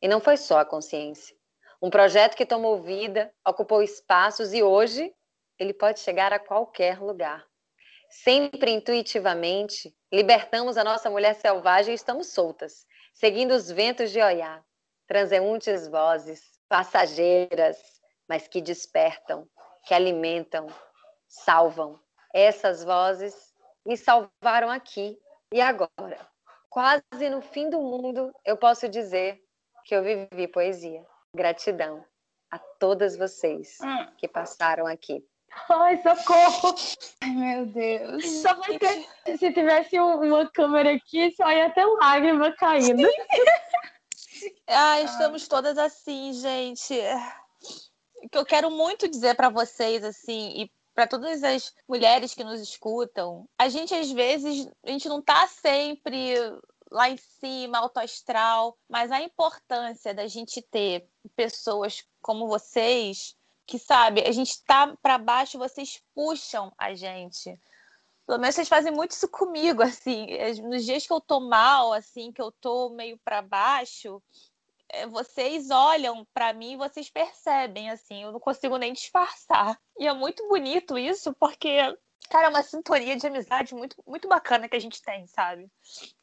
E 0.00 0.06
não 0.06 0.20
foi 0.20 0.36
só 0.36 0.60
a 0.60 0.64
consciência. 0.64 1.34
Um 1.82 1.90
projeto 1.90 2.36
que 2.36 2.46
tomou 2.46 2.80
vida, 2.80 3.34
ocupou 3.44 3.82
espaços 3.82 4.54
e 4.54 4.62
hoje 4.62 5.12
ele 5.58 5.74
pode 5.74 5.98
chegar 5.98 6.32
a 6.32 6.38
qualquer 6.38 7.02
lugar. 7.02 7.44
Sempre 8.08 8.70
intuitivamente, 8.70 9.92
libertamos 10.12 10.76
a 10.76 10.84
nossa 10.84 11.10
mulher 11.10 11.34
selvagem 11.34 11.90
e 11.90 11.96
estamos 11.96 12.28
soltas, 12.28 12.86
seguindo 13.12 13.50
os 13.50 13.68
ventos 13.68 14.12
de 14.12 14.20
Oiá, 14.20 14.62
transeuntes 15.08 15.88
vozes, 15.88 16.40
passageiras, 16.68 17.76
mas 18.28 18.46
que 18.46 18.60
despertam, 18.60 19.48
que 19.84 19.92
alimentam, 19.92 20.68
salvam. 21.26 21.98
Essas 22.32 22.84
vozes 22.84 23.34
me 23.84 23.96
salvaram 23.96 24.70
aqui 24.70 25.18
e 25.52 25.60
agora. 25.60 26.30
Quase 26.70 27.28
no 27.28 27.42
fim 27.42 27.68
do 27.68 27.80
mundo, 27.80 28.32
eu 28.44 28.56
posso 28.56 28.88
dizer 28.88 29.42
que 29.84 29.96
eu 29.96 30.02
vivi 30.04 30.46
poesia. 30.46 31.04
Gratidão 31.34 32.04
a 32.50 32.58
todas 32.58 33.16
vocês 33.16 33.78
hum. 33.80 34.06
que 34.18 34.28
passaram 34.28 34.86
aqui. 34.86 35.24
Ai, 35.70 36.02
socorro! 36.02 36.74
Ai, 37.22 37.30
meu 37.30 37.66
Deus. 37.66 38.26
Só 38.42 38.54
porque 38.54 39.06
se 39.38 39.52
tivesse 39.52 39.98
uma 39.98 40.50
câmera 40.50 40.94
aqui, 40.94 41.30
só 41.32 41.50
ia 41.50 41.70
ter 41.70 41.84
lágrima 41.84 42.52
caindo. 42.56 43.08
ah, 44.66 45.00
estamos 45.02 45.48
todas 45.48 45.78
assim, 45.78 46.32
gente. 46.34 46.94
O 48.22 48.28
que 48.28 48.38
eu 48.38 48.44
quero 48.44 48.70
muito 48.70 49.08
dizer 49.08 49.34
para 49.34 49.48
vocês, 49.48 50.04
assim, 50.04 50.62
e 50.62 50.70
para 50.94 51.06
todas 51.06 51.42
as 51.42 51.72
mulheres 51.88 52.34
que 52.34 52.44
nos 52.44 52.60
escutam, 52.60 53.48
a 53.58 53.68
gente 53.68 53.94
às 53.94 54.10
vezes 54.10 54.68
a 54.84 54.90
gente 54.90 55.08
não 55.08 55.20
está 55.20 55.46
sempre 55.46 56.34
lá 56.92 57.08
em 57.08 57.16
cima, 57.16 57.78
alto 57.78 57.98
astral, 57.98 58.78
mas 58.88 59.10
a 59.10 59.20
importância 59.20 60.14
da 60.14 60.26
gente 60.26 60.60
ter 60.60 61.08
pessoas 61.34 62.04
como 62.20 62.46
vocês, 62.46 63.34
que 63.66 63.78
sabe, 63.78 64.20
a 64.20 64.32
gente 64.32 64.62
tá 64.64 64.94
para 65.02 65.18
baixo, 65.18 65.58
vocês 65.58 66.02
puxam 66.14 66.72
a 66.76 66.94
gente. 66.94 67.58
Pelo 68.26 68.38
menos 68.38 68.54
vocês 68.54 68.68
fazem 68.68 68.92
muito 68.92 69.12
isso 69.12 69.28
comigo, 69.28 69.82
assim, 69.82 70.26
nos 70.62 70.84
dias 70.84 71.06
que 71.06 71.12
eu 71.12 71.20
tô 71.20 71.40
mal, 71.40 71.92
assim, 71.92 72.30
que 72.30 72.40
eu 72.40 72.52
tô 72.52 72.90
meio 72.90 73.18
para 73.24 73.42
baixo, 73.42 74.22
é, 74.90 75.06
vocês 75.06 75.70
olham 75.70 76.26
para 76.34 76.52
mim 76.52 76.72
e 76.72 76.76
vocês 76.76 77.08
percebem, 77.08 77.90
assim, 77.90 78.22
eu 78.22 78.32
não 78.32 78.38
consigo 78.38 78.76
nem 78.76 78.92
disfarçar. 78.92 79.80
E 79.98 80.06
é 80.06 80.12
muito 80.12 80.46
bonito 80.48 80.98
isso, 80.98 81.34
porque 81.34 81.78
Cara, 82.28 82.46
é 82.46 82.48
uma 82.48 82.62
sintonia 82.62 83.16
de 83.16 83.26
amizade 83.26 83.74
muito, 83.74 83.96
muito 84.06 84.28
bacana 84.28 84.68
que 84.68 84.76
a 84.76 84.80
gente 84.80 85.02
tem, 85.02 85.26
sabe? 85.26 85.68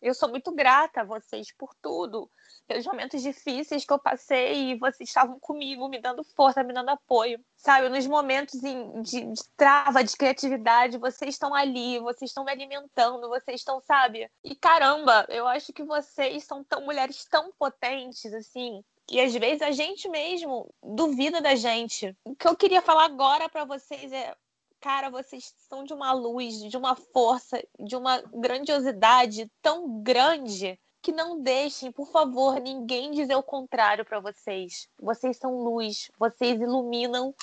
Eu 0.01 0.13
sou 0.13 0.29
muito 0.29 0.51
grata 0.51 1.01
a 1.01 1.03
vocês 1.03 1.51
por 1.51 1.75
tudo, 1.81 2.29
pelos 2.67 2.85
momentos 2.85 3.21
difíceis 3.21 3.85
que 3.85 3.93
eu 3.93 3.99
passei 3.99 4.71
e 4.71 4.79
vocês 4.79 5.09
estavam 5.09 5.39
comigo, 5.39 5.87
me 5.87 6.01
dando 6.01 6.23
força, 6.23 6.63
me 6.63 6.73
dando 6.73 6.89
apoio, 6.89 7.39
sabe? 7.55 7.89
Nos 7.89 8.07
momentos 8.07 8.59
de, 8.59 9.01
de 9.01 9.43
trava, 9.55 10.03
de 10.03 10.15
criatividade, 10.15 10.97
vocês 10.97 11.35
estão 11.35 11.53
ali, 11.53 11.99
vocês 11.99 12.31
estão 12.31 12.43
me 12.43 12.51
alimentando, 12.51 13.29
vocês 13.29 13.61
estão, 13.61 13.79
sabe? 13.81 14.29
E 14.43 14.55
caramba, 14.55 15.25
eu 15.29 15.47
acho 15.47 15.71
que 15.73 15.83
vocês 15.83 16.43
são 16.43 16.63
tão 16.63 16.81
mulheres 16.81 17.25
tão 17.25 17.51
potentes, 17.51 18.33
assim, 18.33 18.83
e 19.11 19.19
às 19.19 19.33
vezes 19.33 19.61
a 19.61 19.71
gente 19.71 20.07
mesmo 20.07 20.71
duvida 20.83 21.41
da 21.41 21.55
gente. 21.55 22.15
O 22.23 22.35
que 22.35 22.47
eu 22.47 22.55
queria 22.55 22.81
falar 22.81 23.05
agora 23.05 23.49
para 23.49 23.65
vocês 23.65 24.11
é 24.11 24.35
cara, 24.79 25.09
vocês 25.09 25.53
são 25.67 25.83
de 25.83 25.93
uma 25.93 26.11
luz, 26.11 26.59
de 26.59 26.77
uma 26.77 26.95
força, 26.95 27.61
de 27.79 27.95
uma 27.95 28.21
grandiosidade 28.33 29.49
tão 29.61 30.01
grande 30.01 30.79
que 31.01 31.11
não 31.11 31.41
deixem, 31.41 31.91
por 31.91 32.07
favor, 32.11 32.59
ninguém 32.59 33.11
dizer 33.11 33.35
o 33.35 33.43
contrário 33.43 34.05
para 34.05 34.19
vocês. 34.19 34.87
Vocês 35.01 35.37
são 35.37 35.57
luz, 35.57 36.11
vocês 36.19 36.59
iluminam 36.59 37.33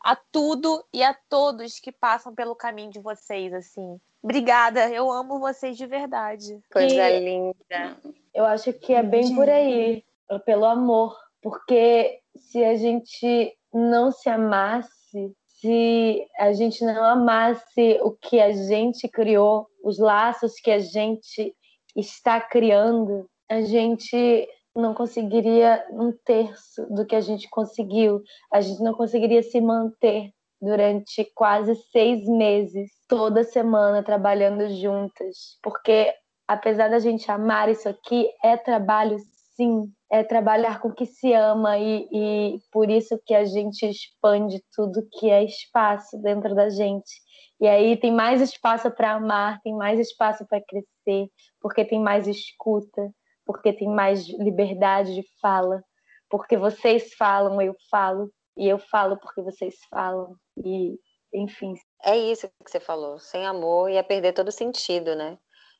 a 0.00 0.16
tudo 0.16 0.84
e 0.92 1.02
a 1.02 1.14
todos 1.28 1.78
que 1.78 1.92
passam 1.92 2.34
pelo 2.34 2.54
caminho 2.54 2.90
de 2.90 3.00
vocês, 3.00 3.52
assim. 3.52 4.00
Obrigada, 4.22 4.90
eu 4.90 5.10
amo 5.10 5.38
vocês 5.38 5.76
de 5.76 5.86
verdade. 5.86 6.60
Coisa 6.72 7.10
e 7.10 7.20
linda. 7.24 7.96
Eu 8.34 8.44
acho 8.44 8.72
que 8.72 8.92
é 8.92 9.02
bem 9.02 9.34
por 9.34 9.48
aí, 9.48 10.04
pelo 10.44 10.64
amor, 10.64 11.16
porque 11.40 12.20
se 12.36 12.64
a 12.64 12.76
gente 12.76 13.56
não 13.72 14.10
se 14.10 14.28
amasse, 14.28 15.32
se 15.66 16.24
a 16.38 16.52
gente 16.52 16.84
não 16.84 17.02
amasse 17.04 17.98
o 18.00 18.12
que 18.12 18.40
a 18.40 18.52
gente 18.52 19.08
criou, 19.08 19.66
os 19.82 19.98
laços 19.98 20.54
que 20.60 20.70
a 20.70 20.78
gente 20.78 21.52
está 21.96 22.40
criando, 22.40 23.28
a 23.50 23.60
gente 23.62 24.48
não 24.76 24.94
conseguiria 24.94 25.84
um 25.90 26.12
terço 26.24 26.86
do 26.94 27.04
que 27.04 27.16
a 27.16 27.20
gente 27.20 27.48
conseguiu. 27.50 28.22
A 28.52 28.60
gente 28.60 28.80
não 28.80 28.94
conseguiria 28.94 29.42
se 29.42 29.60
manter 29.60 30.30
durante 30.62 31.24
quase 31.34 31.74
seis 31.90 32.24
meses, 32.28 32.92
toda 33.08 33.42
semana 33.42 34.04
trabalhando 34.04 34.68
juntas, 34.68 35.58
porque 35.62 36.14
apesar 36.46 36.88
da 36.88 37.00
gente 37.00 37.28
amar 37.28 37.68
isso 37.68 37.88
aqui, 37.88 38.28
é 38.42 38.56
trabalho 38.56 39.18
sim, 39.56 39.92
é 40.10 40.22
trabalhar 40.22 40.80
com 40.80 40.88
o 40.88 40.94
que 40.94 41.06
se 41.06 41.32
ama 41.32 41.78
e, 41.78 42.08
e 42.12 42.60
por 42.70 42.88
isso 42.88 43.20
que 43.24 43.34
a 43.34 43.44
gente 43.44 43.84
expande 43.86 44.62
tudo 44.74 45.06
que 45.12 45.30
é 45.30 45.44
espaço 45.44 46.16
dentro 46.22 46.54
da 46.54 46.68
gente. 46.68 47.20
E 47.60 47.66
aí 47.66 47.96
tem 47.96 48.12
mais 48.12 48.40
espaço 48.40 48.90
para 48.90 49.12
amar, 49.12 49.60
tem 49.62 49.74
mais 49.74 49.98
espaço 49.98 50.46
para 50.46 50.62
crescer, 50.62 51.28
porque 51.60 51.84
tem 51.84 52.00
mais 52.00 52.28
escuta, 52.28 53.10
porque 53.44 53.72
tem 53.72 53.88
mais 53.88 54.28
liberdade 54.28 55.14
de 55.14 55.24
fala, 55.40 55.82
porque 56.28 56.56
vocês 56.56 57.14
falam, 57.14 57.60
eu 57.62 57.74
falo, 57.90 58.30
e 58.56 58.68
eu 58.68 58.78
falo 58.78 59.16
porque 59.16 59.42
vocês 59.42 59.74
falam, 59.90 60.34
e 60.64 60.98
enfim. 61.32 61.74
É 62.04 62.16
isso 62.16 62.48
que 62.64 62.70
você 62.70 62.80
falou, 62.80 63.18
sem 63.18 63.46
amor 63.46 63.90
ia 63.90 64.04
perder 64.04 64.32
todo 64.32 64.52
sentido, 64.52 65.16
né? 65.16 65.38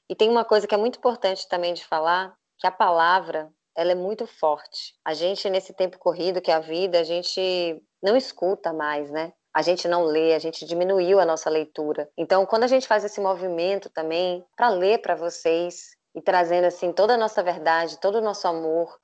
E 0.09 0.15
tem 0.15 0.31
uma 0.31 0.45
coisa 0.45 0.67
que 0.67 0.75
é 0.75 0.79
muito 0.79 0.99
importante 0.99 1.49
também 1.49 1.75
de 1.75 1.85
falar, 1.85 2.35
que 2.59 2.67
a 2.67 2.71
palavra 2.71 3.53
ela 3.77 3.93
é 3.93 3.95
muito 3.95 4.27
forte. 4.27 4.95
A 5.05 5.13
gente, 5.13 5.49
nesse 5.51 5.75
tempo 5.75 5.99
corrido 5.99 6.41
que 6.41 6.51
é 6.51 6.55
a 6.55 6.61
vida, 6.61 6.99
a 6.99 7.05
gente 7.05 7.83
não 8.03 8.17
escuta 8.17 8.73
mais, 8.73 9.11
né? 9.11 9.33
A 9.55 9.63
gente 9.63 9.87
não 9.87 10.05
lê, 10.05 10.35
a 10.35 10.39
gente 10.39 10.65
diminuiu 10.65 11.21
a 11.21 11.25
nossa 11.25 11.49
leitura. 11.51 12.09
Então, 12.17 12.45
quando 12.47 12.65
a 12.65 12.67
gente 12.67 12.87
faz 12.87 13.05
esse 13.05 13.21
movimento 13.21 13.91
também 13.91 14.45
para 14.57 14.69
ler 14.69 14.99
para 14.99 15.15
vocês 15.15 15.91
e 16.15 16.21
trazendo 16.21 16.65
assim 16.65 16.93
toda 16.93 17.15
a 17.15 17.19
nossa 17.19 17.43
verdade, 17.43 18.01
todo 18.01 18.17
o 18.17 18.23
nosso 18.23 18.49
amor, 18.49 18.99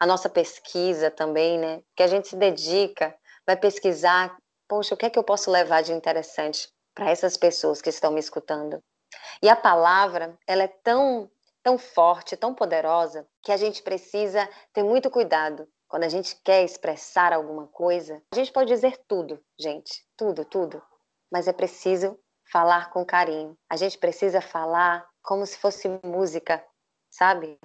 a 0.00 0.06
nossa 0.06 0.28
pesquisa 0.28 1.10
também, 1.10 1.58
né? 1.58 1.82
Que 1.94 2.02
a 2.02 2.06
gente 2.06 2.28
se 2.28 2.36
dedica, 2.36 3.14
vai 3.46 3.56
pesquisar, 3.56 4.36
poxa, 4.68 4.94
o 4.94 4.96
que 4.96 5.06
é 5.06 5.10
que 5.10 5.18
eu 5.18 5.24
posso 5.24 5.50
levar 5.50 5.82
de 5.82 5.92
interessante 5.92 6.68
para 6.94 7.10
essas 7.10 7.36
pessoas 7.36 7.82
que 7.82 7.90
estão 7.90 8.10
me 8.10 8.20
escutando? 8.20 8.82
E 9.42 9.48
a 9.48 9.56
palavra, 9.56 10.36
ela 10.46 10.62
é 10.62 10.68
tão 10.68 11.30
tão 11.64 11.78
forte, 11.78 12.36
tão 12.36 12.54
poderosa, 12.54 13.26
que 13.42 13.50
a 13.50 13.56
gente 13.56 13.82
precisa 13.82 14.46
ter 14.72 14.84
muito 14.84 15.10
cuidado. 15.10 15.66
Quando 15.88 16.04
a 16.04 16.08
gente 16.08 16.36
quer 16.44 16.62
expressar 16.62 17.32
alguma 17.32 17.66
coisa, 17.68 18.22
a 18.32 18.36
gente 18.36 18.52
pode 18.52 18.68
dizer 18.68 19.00
tudo, 19.08 19.42
gente, 19.58 20.04
tudo, 20.16 20.44
tudo, 20.44 20.82
mas 21.32 21.48
é 21.48 21.52
preciso 21.52 22.18
falar 22.52 22.90
com 22.90 23.04
carinho. 23.04 23.56
A 23.68 23.76
gente 23.76 23.96
precisa 23.96 24.42
falar 24.42 25.08
como 25.22 25.46
se 25.46 25.56
fosse 25.56 25.88
música, 26.04 26.62
sabe? 27.10 27.58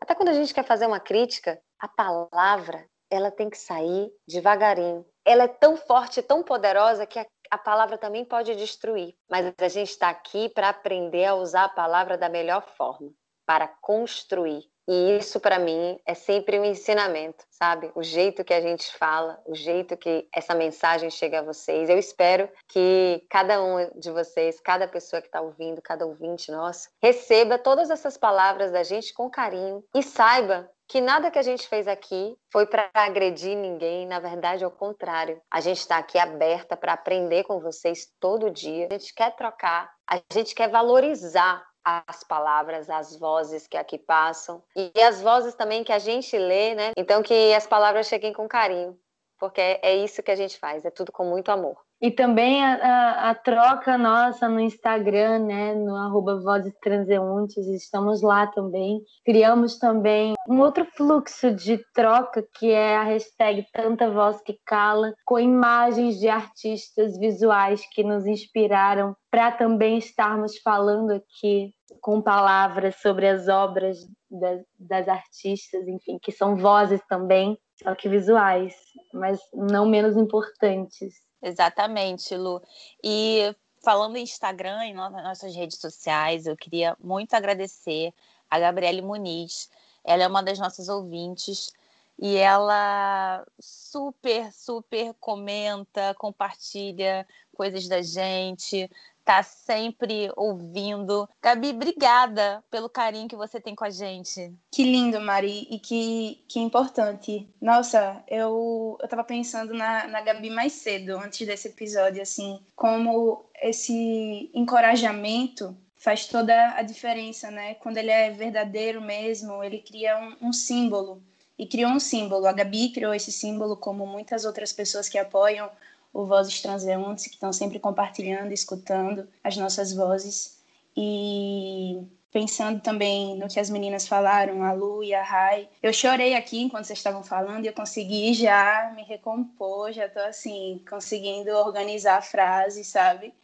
Até 0.00 0.14
quando 0.14 0.30
a 0.30 0.34
gente 0.34 0.54
quer 0.54 0.64
fazer 0.64 0.86
uma 0.86 0.98
crítica, 0.98 1.60
a 1.78 1.88
palavra, 1.88 2.88
ela 3.10 3.30
tem 3.30 3.50
que 3.50 3.58
sair 3.58 4.10
devagarinho. 4.26 5.04
Ela 5.26 5.44
é 5.44 5.48
tão 5.48 5.76
forte, 5.76 6.22
tão 6.22 6.42
poderosa 6.42 7.06
que 7.06 7.18
a, 7.18 7.26
a 7.50 7.58
palavra 7.58 7.98
também 7.98 8.24
pode 8.24 8.56
destruir. 8.56 9.14
Mas 9.28 9.52
a 9.58 9.68
gente 9.68 9.90
está 9.90 10.08
aqui 10.08 10.48
para 10.48 10.70
aprender 10.70 11.26
a 11.26 11.34
usar 11.34 11.64
a 11.64 11.68
palavra 11.68 12.16
da 12.16 12.30
melhor 12.30 12.66
forma 12.76 13.12
para 13.52 13.68
construir. 13.82 14.64
E 14.88 15.18
isso, 15.18 15.38
para 15.38 15.58
mim, 15.58 16.00
é 16.06 16.14
sempre 16.14 16.58
um 16.58 16.64
ensinamento, 16.64 17.44
sabe? 17.50 17.92
O 17.94 18.02
jeito 18.02 18.42
que 18.42 18.54
a 18.54 18.62
gente 18.62 18.96
fala, 18.96 19.38
o 19.46 19.54
jeito 19.54 19.94
que 19.94 20.26
essa 20.34 20.54
mensagem 20.54 21.10
chega 21.10 21.40
a 21.40 21.42
vocês. 21.42 21.90
Eu 21.90 21.98
espero 21.98 22.48
que 22.66 23.22
cada 23.28 23.62
um 23.62 23.90
de 23.94 24.10
vocês, 24.10 24.58
cada 24.58 24.88
pessoa 24.88 25.20
que 25.20 25.28
está 25.28 25.42
ouvindo, 25.42 25.82
cada 25.82 26.06
ouvinte 26.06 26.50
nosso, 26.50 26.88
receba 27.00 27.58
todas 27.58 27.90
essas 27.90 28.16
palavras 28.16 28.72
da 28.72 28.82
gente 28.82 29.12
com 29.12 29.28
carinho 29.28 29.84
e 29.94 30.02
saiba 30.02 30.68
que 30.88 31.00
nada 31.00 31.30
que 31.30 31.38
a 31.38 31.42
gente 31.42 31.68
fez 31.68 31.86
aqui 31.86 32.34
foi 32.50 32.66
para 32.66 32.90
agredir 32.94 33.56
ninguém, 33.56 34.06
na 34.06 34.18
verdade, 34.18 34.64
ao 34.64 34.70
contrário. 34.70 35.40
A 35.50 35.60
gente 35.60 35.78
está 35.78 35.98
aqui 35.98 36.18
aberta 36.18 36.74
para 36.74 36.94
aprender 36.94 37.44
com 37.44 37.60
vocês 37.60 38.10
todo 38.18 38.50
dia. 38.50 38.88
A 38.90 38.94
gente 38.94 39.14
quer 39.14 39.36
trocar, 39.36 39.90
a 40.08 40.20
gente 40.32 40.54
quer 40.54 40.68
valorizar 40.68 41.62
as 41.84 42.22
palavras, 42.24 42.88
as 42.88 43.16
vozes 43.16 43.66
que 43.66 43.76
aqui 43.76 43.98
passam 43.98 44.62
e 44.74 44.92
as 45.02 45.20
vozes 45.20 45.54
também 45.54 45.82
que 45.82 45.92
a 45.92 45.98
gente 45.98 46.36
lê, 46.38 46.74
né? 46.74 46.92
Então 46.96 47.22
que 47.22 47.54
as 47.54 47.66
palavras 47.66 48.06
cheguem 48.06 48.32
com 48.32 48.48
carinho, 48.48 48.98
porque 49.38 49.60
é 49.60 49.96
isso 49.96 50.22
que 50.22 50.30
a 50.30 50.36
gente 50.36 50.58
faz, 50.58 50.84
é 50.84 50.90
tudo 50.90 51.10
com 51.12 51.24
muito 51.24 51.50
amor. 51.50 51.76
E 52.02 52.10
também 52.10 52.64
a, 52.64 52.74
a, 52.74 53.30
a, 53.30 53.34
troca 53.36 53.96
nossa 53.96 54.48
no 54.48 54.58
Instagram, 54.58 55.38
né, 55.46 55.72
no 55.72 55.94
arroba 55.94 56.40
Vozes 56.40 56.74
Transeuntes, 56.82 57.64
estamos 57.68 58.22
lá 58.22 58.48
também. 58.48 59.00
Criamos 59.24 59.78
também 59.78 60.34
um 60.48 60.58
outro 60.58 60.84
fluxo 60.84 61.54
de 61.54 61.78
troca, 61.94 62.44
que 62.58 62.72
é 62.72 62.96
a 62.96 63.04
hashtag 63.04 63.64
Tanta 63.72 64.10
Voz 64.10 64.40
Que 64.42 64.58
Cala, 64.66 65.14
com 65.24 65.38
imagens 65.38 66.18
de 66.18 66.28
artistas 66.28 67.16
visuais 67.16 67.80
que 67.92 68.02
nos 68.02 68.26
inspiraram 68.26 69.14
para 69.30 69.52
também 69.52 69.96
estarmos 69.96 70.58
falando 70.58 71.12
aqui 71.12 71.72
com 72.00 72.20
palavras 72.20 72.96
sobre 72.96 73.28
as 73.28 73.46
obras 73.46 73.98
das, 74.28 74.60
das 74.76 75.06
artistas, 75.06 75.86
enfim, 75.86 76.18
que 76.20 76.32
são 76.32 76.56
vozes 76.56 77.00
também, 77.08 77.56
só 77.80 77.94
que 77.94 78.08
visuais, 78.08 78.74
mas 79.14 79.38
não 79.54 79.86
menos 79.86 80.16
importantes. 80.16 81.14
Exatamente, 81.42 82.36
Lu. 82.36 82.62
E 83.02 83.54
falando 83.82 84.16
em 84.16 84.22
Instagram 84.22 84.86
e 84.86 84.94
nossas 84.94 85.54
redes 85.54 85.78
sociais, 85.78 86.46
eu 86.46 86.56
queria 86.56 86.96
muito 87.00 87.34
agradecer 87.34 88.14
a 88.48 88.58
Gabriele 88.58 89.02
Muniz. 89.02 89.68
Ela 90.04 90.22
é 90.24 90.28
uma 90.28 90.42
das 90.42 90.58
nossas 90.58 90.88
ouvintes 90.88 91.72
e 92.18 92.36
ela 92.36 93.44
super, 93.58 94.52
super 94.52 95.14
comenta, 95.14 96.14
compartilha 96.14 97.26
coisas 97.56 97.88
da 97.88 98.00
gente, 98.02 98.88
tá 99.24 99.42
sempre 99.42 100.30
ouvindo. 100.36 101.28
Gabi, 101.40 101.70
obrigada 101.70 102.62
pelo 102.70 102.88
carinho 102.88 103.28
que 103.28 103.36
você 103.36 103.60
tem 103.60 103.74
com 103.74 103.84
a 103.84 103.90
gente. 103.90 104.52
Que 104.70 104.84
lindo, 104.84 105.20
Mari, 105.20 105.66
e 105.70 105.78
que, 105.78 106.44
que 106.48 106.60
importante. 106.60 107.48
Nossa, 107.60 108.22
eu, 108.28 108.98
eu 109.00 109.08
tava 109.08 109.24
pensando 109.24 109.72
na, 109.74 110.06
na 110.08 110.20
Gabi 110.20 110.50
mais 110.50 110.72
cedo, 110.72 111.16
antes 111.18 111.46
desse 111.46 111.68
episódio, 111.68 112.22
assim, 112.22 112.60
como 112.74 113.44
esse 113.60 114.50
encorajamento 114.54 115.76
faz 115.96 116.26
toda 116.26 116.74
a 116.74 116.82
diferença, 116.82 117.50
né? 117.50 117.74
Quando 117.74 117.96
ele 117.96 118.10
é 118.10 118.30
verdadeiro 118.30 119.00
mesmo, 119.00 119.62
ele 119.62 119.78
cria 119.78 120.18
um, 120.18 120.48
um 120.48 120.52
símbolo. 120.52 121.22
E 121.56 121.66
criou 121.66 121.90
um 121.92 122.00
símbolo. 122.00 122.46
A 122.46 122.52
Gabi 122.52 122.88
criou 122.88 123.14
esse 123.14 123.30
símbolo, 123.30 123.76
como 123.76 124.04
muitas 124.04 124.44
outras 124.44 124.72
pessoas 124.72 125.08
que 125.08 125.16
apoiam 125.16 125.70
o 126.12 126.26
Vozes 126.26 126.60
Transeuntes, 126.60 127.26
que 127.26 127.34
estão 127.34 127.52
sempre 127.52 127.78
compartilhando, 127.78 128.52
escutando 128.52 129.28
as 129.42 129.56
nossas 129.56 129.92
vozes. 129.92 130.60
E 130.96 132.06
pensando 132.32 132.80
também 132.80 133.36
no 133.36 133.46
que 133.46 133.60
as 133.60 133.68
meninas 133.68 134.08
falaram, 134.08 134.62
a 134.62 134.72
Lu 134.72 135.04
e 135.04 135.14
a 135.14 135.22
Rai. 135.22 135.68
Eu 135.82 135.92
chorei 135.92 136.34
aqui 136.34 136.62
enquanto 136.62 136.86
vocês 136.86 136.98
estavam 136.98 137.22
falando 137.22 137.64
e 137.64 137.68
eu 137.68 137.74
consegui 137.74 138.32
já 138.32 138.92
me 138.96 139.02
recompor, 139.02 139.92
já 139.92 140.08
tô 140.08 140.20
assim, 140.20 140.82
conseguindo 140.88 141.50
organizar 141.50 142.16
a 142.16 142.22
frase, 142.22 142.84
sabe? 142.84 143.34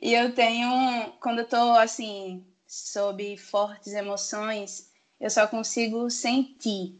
e 0.10 0.14
eu 0.14 0.34
tenho, 0.34 0.68
quando 1.20 1.40
eu 1.40 1.48
tô 1.48 1.72
assim, 1.72 2.44
sob 2.66 3.36
fortes 3.38 3.94
emoções, 3.94 4.90
eu 5.18 5.30
só 5.30 5.46
consigo 5.46 6.10
sentir. 6.10 6.94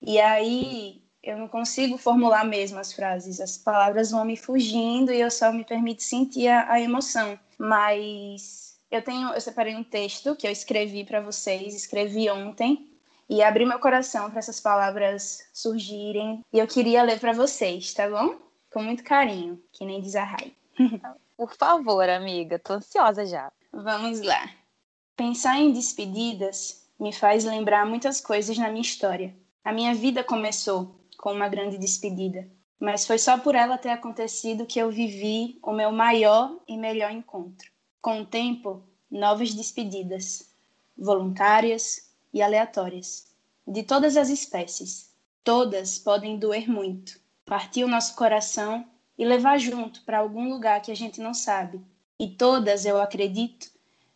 E 0.00 0.18
aí 0.18 1.01
eu 1.22 1.38
não 1.38 1.46
consigo 1.46 1.96
formular 1.96 2.44
mesmo 2.44 2.78
as 2.78 2.92
frases, 2.92 3.40
as 3.40 3.56
palavras 3.56 4.10
vão 4.10 4.24
me 4.24 4.36
fugindo 4.36 5.12
e 5.12 5.20
eu 5.20 5.30
só 5.30 5.52
me 5.52 5.64
permito 5.64 6.02
sentir 6.02 6.48
a, 6.48 6.72
a 6.72 6.80
emoção. 6.80 7.38
Mas 7.56 8.78
eu 8.90 9.00
tenho, 9.02 9.28
eu 9.32 9.40
separei 9.40 9.76
um 9.76 9.84
texto 9.84 10.34
que 10.34 10.46
eu 10.46 10.50
escrevi 10.50 11.04
para 11.04 11.20
vocês, 11.20 11.74
escrevi 11.74 12.28
ontem 12.28 12.90
e 13.28 13.42
abri 13.42 13.64
meu 13.64 13.78
coração 13.78 14.28
para 14.30 14.40
essas 14.40 14.58
palavras 14.58 15.48
surgirem 15.52 16.44
e 16.52 16.58
eu 16.58 16.66
queria 16.66 17.02
ler 17.04 17.20
para 17.20 17.32
vocês, 17.32 17.94
tá 17.94 18.08
bom? 18.10 18.36
Com 18.72 18.82
muito 18.82 19.04
carinho, 19.04 19.62
que 19.72 19.86
nem 19.86 20.00
diz 20.00 20.16
a 20.16 20.24
Rai. 20.24 20.52
Por 21.36 21.54
favor, 21.54 22.08
amiga, 22.08 22.58
tô 22.58 22.74
ansiosa 22.74 23.24
já. 23.24 23.50
Vamos 23.72 24.20
lá. 24.20 24.50
Pensar 25.16 25.58
em 25.58 25.72
despedidas 25.72 26.86
me 26.98 27.12
faz 27.12 27.44
lembrar 27.44 27.86
muitas 27.86 28.20
coisas 28.20 28.56
na 28.58 28.68
minha 28.68 28.82
história. 28.82 29.34
A 29.64 29.72
minha 29.72 29.94
vida 29.94 30.22
começou 30.24 31.01
com 31.22 31.32
uma 31.32 31.48
grande 31.48 31.78
despedida. 31.78 32.50
Mas 32.80 33.06
foi 33.06 33.16
só 33.16 33.38
por 33.38 33.54
ela 33.54 33.78
ter 33.78 33.90
acontecido 33.90 34.66
que 34.66 34.80
eu 34.80 34.90
vivi 34.90 35.56
o 35.62 35.72
meu 35.72 35.92
maior 35.92 36.58
e 36.66 36.76
melhor 36.76 37.12
encontro. 37.12 37.70
Com 38.00 38.22
o 38.22 38.26
tempo, 38.26 38.82
novas 39.08 39.54
despedidas, 39.54 40.50
voluntárias 40.98 42.10
e 42.34 42.42
aleatórias, 42.42 43.28
de 43.64 43.84
todas 43.84 44.16
as 44.16 44.30
espécies. 44.30 45.14
Todas 45.44 45.96
podem 45.96 46.36
doer 46.36 46.68
muito, 46.68 47.20
partir 47.46 47.84
o 47.84 47.88
nosso 47.88 48.16
coração 48.16 48.84
e 49.16 49.24
levar 49.24 49.58
junto 49.58 50.02
para 50.02 50.18
algum 50.18 50.48
lugar 50.48 50.82
que 50.82 50.90
a 50.90 50.96
gente 50.96 51.20
não 51.20 51.34
sabe. 51.34 51.80
E 52.18 52.30
todas, 52.30 52.84
eu 52.84 53.00
acredito, 53.00 53.70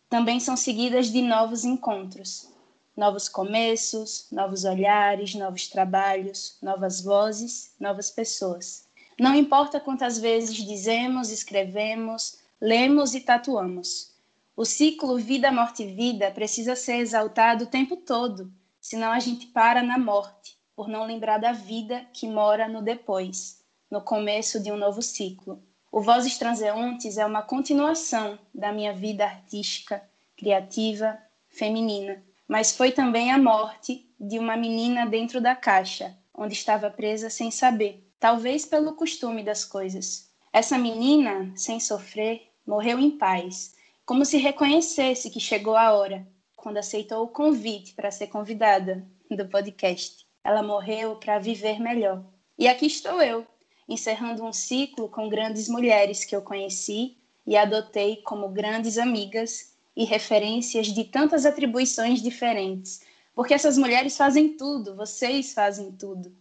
também 0.09 0.41
são 0.41 0.57
seguidas 0.57 1.09
de 1.09 1.21
novos 1.21 1.63
encontros, 1.63 2.51
novos 2.97 3.29
começos, 3.29 4.27
novos 4.31 4.65
olhares, 4.65 5.35
novos 5.35 5.67
trabalhos, 5.67 6.57
novas 6.63 6.99
vozes, 6.99 7.71
novas 7.79 8.09
pessoas. 8.09 8.87
Não 9.19 9.35
importa 9.35 9.79
quantas 9.79 10.17
vezes 10.17 10.55
dizemos, 10.55 11.29
escrevemos, 11.29 12.39
lemos 12.59 13.13
e 13.13 13.21
tatuamos. 13.21 14.11
O 14.55 14.65
ciclo 14.65 15.19
vida, 15.19 15.51
morte 15.51 15.83
e 15.83 15.93
vida 15.93 16.31
precisa 16.31 16.75
ser 16.75 16.95
exaltado 16.95 17.65
o 17.65 17.67
tempo 17.67 17.95
todo, 17.95 18.51
senão 18.81 19.11
a 19.11 19.19
gente 19.19 19.45
para 19.45 19.83
na 19.83 19.99
morte, 19.99 20.57
por 20.75 20.87
não 20.87 21.05
lembrar 21.05 21.37
da 21.37 21.51
vida 21.51 22.03
que 22.11 22.27
mora 22.27 22.67
no 22.67 22.81
depois, 22.81 23.63
no 23.91 24.01
começo 24.01 24.59
de 24.59 24.71
um 24.71 24.77
novo 24.77 25.03
ciclo. 25.03 25.61
O 25.91 26.01
Vozes 26.01 26.37
Transeuntes 26.39 27.19
é 27.19 27.25
uma 27.25 27.43
continuação 27.43 28.39
da 28.53 28.71
minha 28.71 28.93
vida 28.93 29.23
artística, 29.23 30.03
criativa, 30.35 31.17
feminina 31.47 32.23
mas 32.47 32.75
foi 32.75 32.91
também 32.91 33.31
a 33.31 33.37
morte 33.37 34.09
de 34.19 34.39
uma 34.39 34.55
menina 34.55 35.05
dentro 35.05 35.41
da 35.41 35.55
caixa, 35.55 36.17
onde 36.33 36.53
estava 36.53 36.89
presa 36.89 37.29
sem 37.29 37.51
saber, 37.51 38.07
talvez 38.19 38.65
pelo 38.65 38.95
costume 38.95 39.43
das 39.43 39.65
coisas. 39.65 40.31
Essa 40.53 40.77
menina, 40.77 41.51
sem 41.55 41.79
sofrer, 41.79 42.49
morreu 42.65 42.99
em 42.99 43.11
paz, 43.11 43.75
como 44.05 44.23
se 44.23 44.37
reconhecesse 44.37 45.29
que 45.29 45.39
chegou 45.39 45.75
a 45.75 45.93
hora, 45.93 46.25
quando 46.55 46.77
aceitou 46.77 47.23
o 47.23 47.27
convite 47.27 47.93
para 47.93 48.11
ser 48.11 48.27
convidada 48.27 49.05
do 49.29 49.47
podcast. 49.47 50.25
Ela 50.43 50.63
morreu 50.63 51.17
para 51.17 51.39
viver 51.39 51.79
melhor. 51.79 52.23
E 52.57 52.67
aqui 52.67 52.87
estou 52.87 53.21
eu, 53.21 53.45
encerrando 53.87 54.43
um 54.43 54.53
ciclo 54.53 55.09
com 55.09 55.29
grandes 55.29 55.67
mulheres 55.67 56.23
que 56.25 56.35
eu 56.35 56.41
conheci 56.41 57.17
e 57.45 57.55
adotei 57.55 58.17
como 58.17 58.49
grandes 58.49 58.97
amigas 58.97 59.76
e 59.97 60.05
referências 60.05 60.85
de 60.85 61.03
tantas 61.05 61.43
atribuições 61.43 62.21
diferentes. 62.21 63.01
Porque 63.33 63.55
essas 63.55 63.79
mulheres 63.79 64.15
fazem 64.15 64.55
tudo, 64.55 64.95
vocês 64.95 65.53
fazem 65.53 65.91
tudo. 65.91 66.37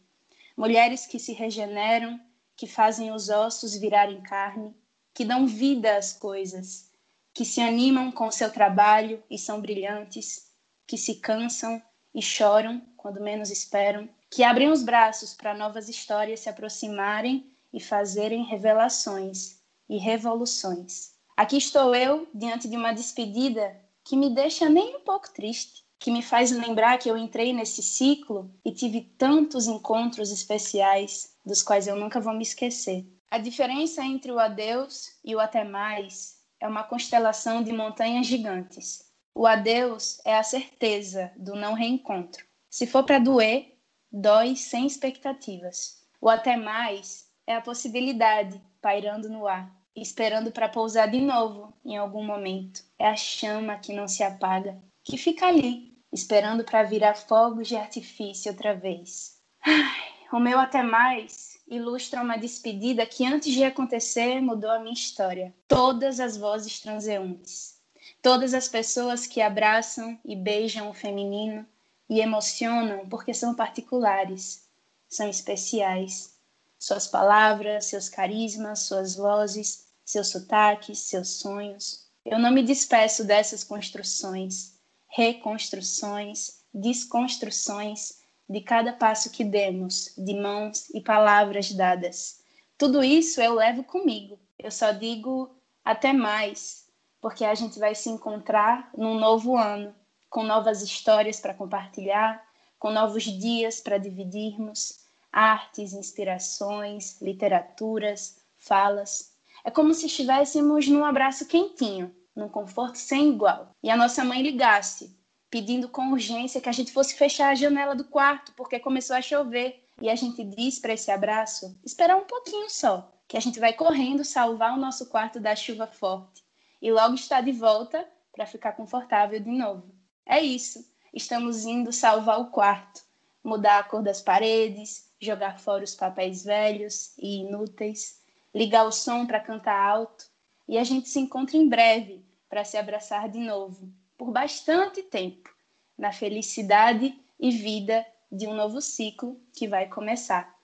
Mulheres 0.55 1.07
que 1.07 1.19
se 1.19 1.33
regeneram, 1.33 2.21
que 2.55 2.67
fazem 2.67 3.11
os 3.13 3.31
ossos 3.31 3.75
virarem 3.75 4.21
carne, 4.21 4.77
que 5.15 5.25
dão 5.25 5.47
vida 5.47 5.97
às 5.97 6.13
coisas, 6.13 6.91
que 7.33 7.47
se 7.47 7.63
animam 7.63 8.13
com 8.13 8.31
seu 8.31 8.53
trabalho 8.53 9.23
e 9.31 9.39
são 9.39 9.59
brilhantes, 9.59 10.51
que 10.87 10.99
se 10.99 11.15
cansam 11.15 11.83
e 12.15 12.21
choram 12.21 12.83
quando 12.95 13.23
menos 13.23 13.51
esperam, 13.51 14.07
que 14.31 14.45
abrem 14.45 14.69
os 14.69 14.83
braços 14.83 15.33
para 15.33 15.55
novas 15.55 15.89
histórias 15.89 16.41
se 16.41 16.51
aproximarem 16.51 17.51
e 17.73 17.81
fazerem 17.81 18.45
revelações 18.45 19.59
e 19.89 19.97
revoluções. 19.97 21.16
Aqui 21.37 21.59
estou 21.59 21.95
eu 21.95 22.27
diante 22.33 22.67
de 22.67 22.79
uma 22.79 22.95
despedida 22.95 23.79
que 24.03 24.17
me 24.17 24.35
deixa 24.35 24.71
nem 24.71 24.97
um 24.97 25.01
pouco 25.01 25.31
triste, 25.35 25.85
que 25.99 26.11
me 26.11 26.23
faz 26.23 26.51
lembrar 26.51 26.97
que 26.97 27.11
eu 27.11 27.17
entrei 27.19 27.53
nesse 27.53 27.83
ciclo 27.83 28.51
e 28.65 28.73
tive 28.73 29.03
tantos 29.03 29.67
encontros 29.67 30.33
especiais 30.33 31.37
dos 31.45 31.63
quais 31.63 31.87
eu 31.87 31.95
nunca 31.95 32.21
vou 32.21 32.33
me 32.33 32.43
esquecer. 32.43 33.05
A 33.31 33.37
diferença 33.37 34.03
entre 34.03 34.33
o 34.33 34.39
adeus 34.39 35.11
e 35.23 35.37
o 35.37 35.41
até 35.41 35.63
mais 35.63 36.41
é 36.59 36.67
uma 36.67 36.85
constelação 36.85 37.63
de 37.63 37.71
montanhas 37.71 38.27
gigantes. 38.27 39.05
O 39.35 39.47
adeus 39.47 40.19
é 40.25 40.35
a 40.39 40.43
certeza 40.43 41.31
do 41.37 41.55
não 41.55 41.75
reencontro. 41.75 42.47
Se 42.71 42.87
for 42.87 43.05
para 43.05 43.19
doer, 43.19 43.77
dói 44.11 44.57
sem 44.57 44.87
expectativas. 44.87 46.03
O 46.19 46.31
até 46.31 46.57
mais 46.57 47.29
é 47.47 47.55
a 47.55 47.61
possibilidade 47.61 48.59
pairando 48.81 49.29
no 49.29 49.47
ar, 49.47 49.71
esperando 49.97 50.53
para 50.53 50.69
pousar 50.69 51.11
de 51.11 51.21
novo 51.21 51.73
em 51.85 51.97
algum 51.97 52.25
momento. 52.25 52.85
É 52.99 53.09
a 53.09 53.17
chama 53.17 53.79
que 53.79 53.93
não 53.93 54.07
se 54.07 54.23
apaga, 54.23 54.77
que 55.03 55.17
fica 55.17 55.47
ali, 55.47 55.97
esperando 56.13 56.65
para 56.65 56.83
virar 56.83 57.15
fogos 57.15 57.69
de 57.69 57.77
artifício 57.77 58.53
outra 58.53 58.75
vez. 58.75 59.41
Ai, 59.65 60.07
o 60.33 60.39
meu 60.39 60.59
até 60.59 60.83
mais 60.83 61.59
ilustra 61.69 62.23
uma 62.23 62.37
despedida 62.37 63.07
que 63.07 63.27
antes 63.27 63.53
de 63.53 63.65
acontecer 63.65 64.41
mudou 64.41 64.71
a 64.71 64.79
minha 64.79 64.93
história. 64.93 65.55
Todas 65.67 66.21
as 66.21 66.37
vozes 66.37 66.79
transeuntes, 66.81 67.81
todas 68.23 68.55
as 68.55 68.69
pessoas 68.69 69.27
que 69.27 69.41
abraçam 69.41 70.19
e 70.25 70.37
beijam 70.37 70.91
o 70.91 70.95
feminino 70.95 71.67
e 72.09 72.21
emocionam 72.21 73.09
porque 73.09 73.35
são 73.35 73.55
particulares, 73.55 74.69
são 75.09 75.29
especiais. 75.29 76.37
Suas 76.79 77.07
palavras, 77.07 77.87
seus 77.87 78.09
carismas, 78.09 78.81
suas 78.81 79.17
vozes, 79.17 79.86
seus 80.07 80.29
sotaques, 80.29 81.01
seus 81.01 81.41
sonhos. 81.41 82.07
Eu 82.25 82.39
não 82.39 82.51
me 82.51 82.63
despeço 82.63 83.25
dessas 83.25 83.63
construções, 83.63 84.79
reconstruções, 85.09 86.63
desconstruções 86.73 88.19
de 88.49 88.61
cada 88.61 88.93
passo 88.93 89.31
que 89.31 89.45
demos, 89.45 90.15
de 90.17 90.35
mãos 90.35 90.89
e 90.95 91.01
palavras 91.01 91.73
dadas. 91.73 92.41
Tudo 92.79 93.03
isso 93.03 93.41
eu 93.41 93.55
levo 93.55 93.83
comigo. 93.83 94.39
Eu 94.59 94.71
só 94.71 94.93
digo 94.93 95.55
até 95.85 96.13
mais, 96.13 96.87
porque 97.21 97.45
a 97.45 97.55
gente 97.55 97.79
vai 97.79 97.95
se 97.95 98.09
encontrar 98.09 98.91
num 98.97 99.19
novo 99.19 99.57
ano 99.57 99.95
com 100.31 100.43
novas 100.43 100.83
histórias 100.83 101.41
para 101.41 101.55
compartilhar, 101.55 102.45
com 102.79 102.91
novos 102.91 103.25
dias 103.25 103.81
para 103.81 103.99
dividirmos, 103.99 105.01
artes, 105.33 105.93
inspirações, 105.93 107.21
literaturas, 107.21 108.39
falas. 108.57 109.36
É 109.67 109.71
como 109.73 109.93
se 109.93 110.07
estivéssemos 110.07 110.87
num 110.87 111.05
abraço 111.05 111.45
quentinho, 111.45 112.15
num 112.37 112.49
conforto 112.49 112.99
sem 112.99 113.31
igual. 113.31 113.73
E 113.83 113.91
a 113.91 113.97
nossa 113.97 114.25
mãe 114.25 114.41
ligasse, 114.41 115.19
pedindo 115.51 115.89
com 115.89 116.13
urgência 116.13 116.61
que 116.61 116.69
a 116.69 116.73
gente 116.73 116.93
fosse 116.93 117.17
fechar 117.17 117.49
a 117.49 117.55
janela 117.57 117.97
do 117.97 118.05
quarto, 118.05 118.53
porque 118.55 118.79
começou 118.79 119.17
a 119.17 119.21
chover. 119.21 119.83
E 120.01 120.09
a 120.09 120.15
gente 120.15 120.45
disse 120.45 120.81
para 120.81 120.93
esse 120.93 121.11
abraço 121.11 121.77
esperar 121.85 122.17
um 122.17 122.27
pouquinho 122.27 122.71
só, 122.71 123.13
que 123.27 123.37
a 123.37 123.41
gente 123.41 123.59
vai 123.59 123.73
correndo 123.73 124.25
salvar 124.25 124.73
o 124.73 124.81
nosso 124.81 125.07
quarto 125.07 125.41
da 125.41 125.57
chuva 125.57 125.89
forte 125.89 126.45
e 126.81 126.93
logo 126.93 127.17
está 127.17 127.41
de 127.41 127.51
volta 127.51 128.07
para 128.31 128.47
ficar 128.47 128.71
confortável 128.73 129.41
de 129.41 129.51
novo. 129.51 129.93
É 130.25 130.41
isso. 130.41 130.79
Estamos 131.13 131.65
indo 131.65 131.93
salvar 131.93 132.41
o 132.41 132.53
quarto, 132.53 133.03
mudar 133.43 133.81
a 133.81 133.83
cor 133.83 134.01
das 134.01 134.23
paredes, 134.23 135.11
jogar 135.21 135.59
fora 135.59 135.83
os 135.83 135.97
papéis 135.97 136.45
velhos 136.45 137.19
e 137.19 137.41
inúteis, 137.41 138.25
ligar 138.57 138.87
o 138.87 138.91
som 138.91 139.27
para 139.27 139.39
cantar 139.39 139.79
alto 139.79 140.25
e 140.67 140.79
a 140.79 140.83
gente 140.83 141.11
se 141.11 141.21
encontra 141.21 141.59
em 141.59 141.69
breve 141.69 142.25
para 142.49 142.65
se 142.65 142.79
abraçar 142.79 143.29
de 143.29 143.39
novo, 143.39 143.93
por 144.17 144.33
bastante 144.33 145.03
tempo, 145.03 145.51
na 145.97 146.11
felicidade 146.11 147.15
e 147.39 147.51
vida 147.51 148.05
de 148.33 148.47
um 148.47 148.55
novo 148.55 148.81
ciclo 148.81 149.39
que 149.53 149.69
vai 149.69 149.87
começar. 149.89 150.57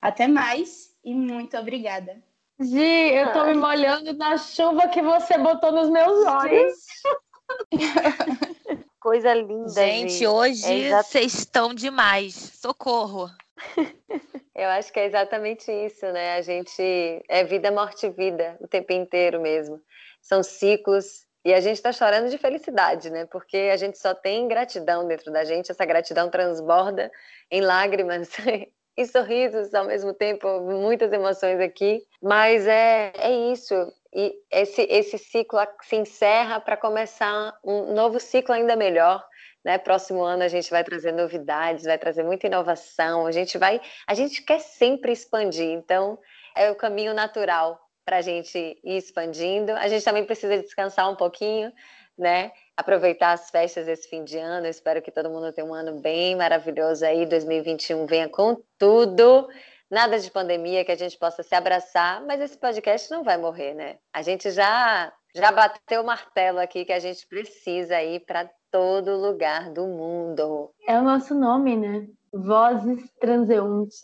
Até 0.00 0.28
mais 0.28 0.94
e 1.04 1.12
muito 1.12 1.56
obrigada. 1.56 2.22
Gi, 2.60 2.78
eu 2.78 3.32
tô 3.32 3.44
me 3.46 3.54
molhando 3.54 4.12
na 4.12 4.38
chuva 4.38 4.86
que 4.86 5.02
você 5.02 5.36
botou 5.36 5.72
nos 5.72 5.90
meus 5.90 6.24
olhos. 6.24 6.72
Coisa 9.00 9.34
linda, 9.34 9.68
gente. 9.68 10.12
gente. 10.12 10.26
hoje 10.28 10.84
é 10.84 11.02
vocês 11.02 11.34
estão 11.34 11.74
demais. 11.74 12.34
Socorro. 12.34 13.28
Eu 14.54 14.68
acho 14.68 14.92
que 14.92 15.00
é 15.00 15.06
exatamente 15.06 15.70
isso, 15.70 16.06
né? 16.12 16.36
A 16.36 16.42
gente 16.42 16.82
é 17.28 17.44
vida, 17.44 17.70
morte, 17.70 18.08
vida 18.10 18.56
o 18.60 18.68
tempo 18.68 18.92
inteiro 18.92 19.40
mesmo. 19.40 19.80
São 20.20 20.42
ciclos 20.42 21.26
e 21.44 21.52
a 21.52 21.60
gente 21.60 21.76
está 21.76 21.92
chorando 21.92 22.28
de 22.28 22.38
felicidade, 22.38 23.10
né? 23.10 23.26
Porque 23.26 23.70
a 23.72 23.76
gente 23.76 23.98
só 23.98 24.14
tem 24.14 24.46
gratidão 24.46 25.06
dentro 25.06 25.32
da 25.32 25.44
gente. 25.44 25.70
Essa 25.70 25.84
gratidão 25.84 26.30
transborda 26.30 27.10
em 27.50 27.60
lágrimas 27.60 28.28
e 28.96 29.06
sorrisos 29.06 29.74
ao 29.74 29.86
mesmo 29.86 30.12
tempo, 30.12 30.60
muitas 30.60 31.12
emoções 31.12 31.60
aqui. 31.60 32.06
Mas 32.22 32.66
é, 32.66 33.12
é 33.16 33.32
isso 33.52 33.74
e 34.14 34.34
esse, 34.50 34.82
esse 34.82 35.16
ciclo 35.16 35.58
se 35.82 35.96
encerra 35.96 36.60
para 36.60 36.76
começar 36.76 37.56
um 37.64 37.94
novo 37.94 38.20
ciclo 38.20 38.54
ainda 38.54 38.76
melhor. 38.76 39.24
Né? 39.64 39.78
Próximo 39.78 40.22
ano 40.22 40.42
a 40.42 40.48
gente 40.48 40.70
vai 40.70 40.82
trazer 40.82 41.12
novidades, 41.12 41.84
vai 41.84 41.98
trazer 41.98 42.22
muita 42.22 42.46
inovação. 42.46 43.26
A 43.26 43.32
gente 43.32 43.58
vai, 43.58 43.80
a 44.06 44.14
gente 44.14 44.42
quer 44.42 44.60
sempre 44.60 45.12
expandir. 45.12 45.70
Então 45.70 46.18
é 46.54 46.70
o 46.70 46.74
caminho 46.74 47.14
natural 47.14 47.80
para 48.04 48.18
a 48.18 48.22
gente 48.22 48.58
ir 48.58 48.96
expandindo. 48.96 49.72
A 49.72 49.88
gente 49.88 50.04
também 50.04 50.24
precisa 50.24 50.58
descansar 50.58 51.10
um 51.10 51.14
pouquinho, 51.14 51.72
né? 52.18 52.50
Aproveitar 52.76 53.32
as 53.32 53.50
festas 53.50 53.86
desse 53.86 54.08
fim 54.08 54.24
de 54.24 54.38
ano. 54.38 54.66
Espero 54.66 55.00
que 55.00 55.12
todo 55.12 55.30
mundo 55.30 55.52
tenha 55.52 55.66
um 55.66 55.74
ano 55.74 56.00
bem 56.00 56.34
maravilhoso 56.34 57.04
aí. 57.04 57.24
2021 57.24 58.06
venha 58.06 58.28
com 58.28 58.60
tudo 58.76 59.48
nada 59.92 60.18
de 60.18 60.30
pandemia, 60.30 60.86
que 60.86 60.90
a 60.90 60.96
gente 60.96 61.18
possa 61.18 61.42
se 61.42 61.54
abraçar, 61.54 62.24
mas 62.24 62.40
esse 62.40 62.56
podcast 62.56 63.10
não 63.10 63.22
vai 63.22 63.36
morrer, 63.36 63.74
né? 63.74 63.98
A 64.10 64.22
gente 64.22 64.50
já 64.50 65.12
já 65.34 65.50
bateu 65.50 66.02
o 66.02 66.06
martelo 66.06 66.58
aqui 66.58 66.84
que 66.84 66.92
a 66.92 66.98
gente 66.98 67.26
precisa 67.26 68.02
ir 68.02 68.20
para 68.20 68.50
todo 68.70 69.16
lugar 69.16 69.70
do 69.70 69.86
mundo. 69.86 70.70
É 70.86 70.98
o 70.98 71.02
nosso 71.02 71.34
nome, 71.34 71.76
né? 71.76 72.06
Vozes 72.32 73.10
transeuntes. 73.20 74.00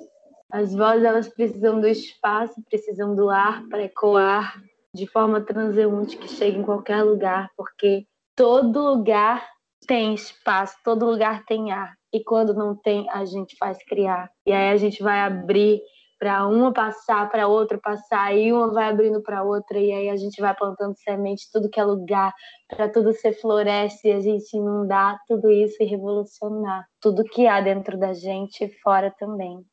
As 0.50 0.74
vozes 0.74 1.04
elas 1.04 1.28
precisam 1.28 1.80
do 1.80 1.86
espaço, 1.86 2.62
precisam 2.68 3.14
do 3.14 3.28
ar 3.28 3.66
para 3.68 3.82
ecoar 3.82 4.62
de 4.94 5.06
forma 5.06 5.40
transeunte 5.40 6.16
que 6.16 6.28
chegue 6.28 6.58
em 6.58 6.64
qualquer 6.64 7.02
lugar, 7.02 7.50
porque 7.56 8.06
todo 8.34 8.80
lugar 8.80 9.46
tem 9.86 10.14
espaço, 10.14 10.76
todo 10.82 11.06
lugar 11.06 11.44
tem 11.44 11.70
ar 11.70 11.98
e 12.12 12.22
quando 12.24 12.54
não 12.54 12.74
tem, 12.74 13.08
a 13.10 13.24
gente 13.24 13.56
faz 13.56 13.78
criar. 13.84 14.30
E 14.46 14.52
aí 14.52 14.70
a 14.70 14.76
gente 14.76 15.02
vai 15.02 15.20
abrir 15.20 15.82
para 16.18 16.46
uma 16.46 16.72
passar, 16.72 17.30
para 17.30 17.46
outra 17.46 17.78
passar, 17.78 18.36
e 18.36 18.52
uma 18.52 18.72
vai 18.72 18.88
abrindo 18.88 19.22
para 19.22 19.42
outra, 19.42 19.78
e 19.78 19.92
aí 19.92 20.08
a 20.08 20.16
gente 20.16 20.40
vai 20.40 20.54
plantando 20.54 20.96
semente, 20.98 21.48
tudo 21.52 21.70
que 21.70 21.78
é 21.78 21.84
lugar, 21.84 22.32
para 22.68 22.88
tudo 22.88 23.12
ser 23.12 23.32
floresce, 23.32 24.08
e 24.08 24.12
a 24.12 24.20
gente 24.20 24.56
inundar 24.56 25.18
tudo 25.26 25.50
isso 25.50 25.76
e 25.80 25.86
revolucionar 25.86 26.86
tudo 27.00 27.24
que 27.24 27.46
há 27.46 27.60
dentro 27.60 27.96
da 27.96 28.12
gente 28.12 28.64
e 28.64 28.80
fora 28.80 29.14
também. 29.18 29.64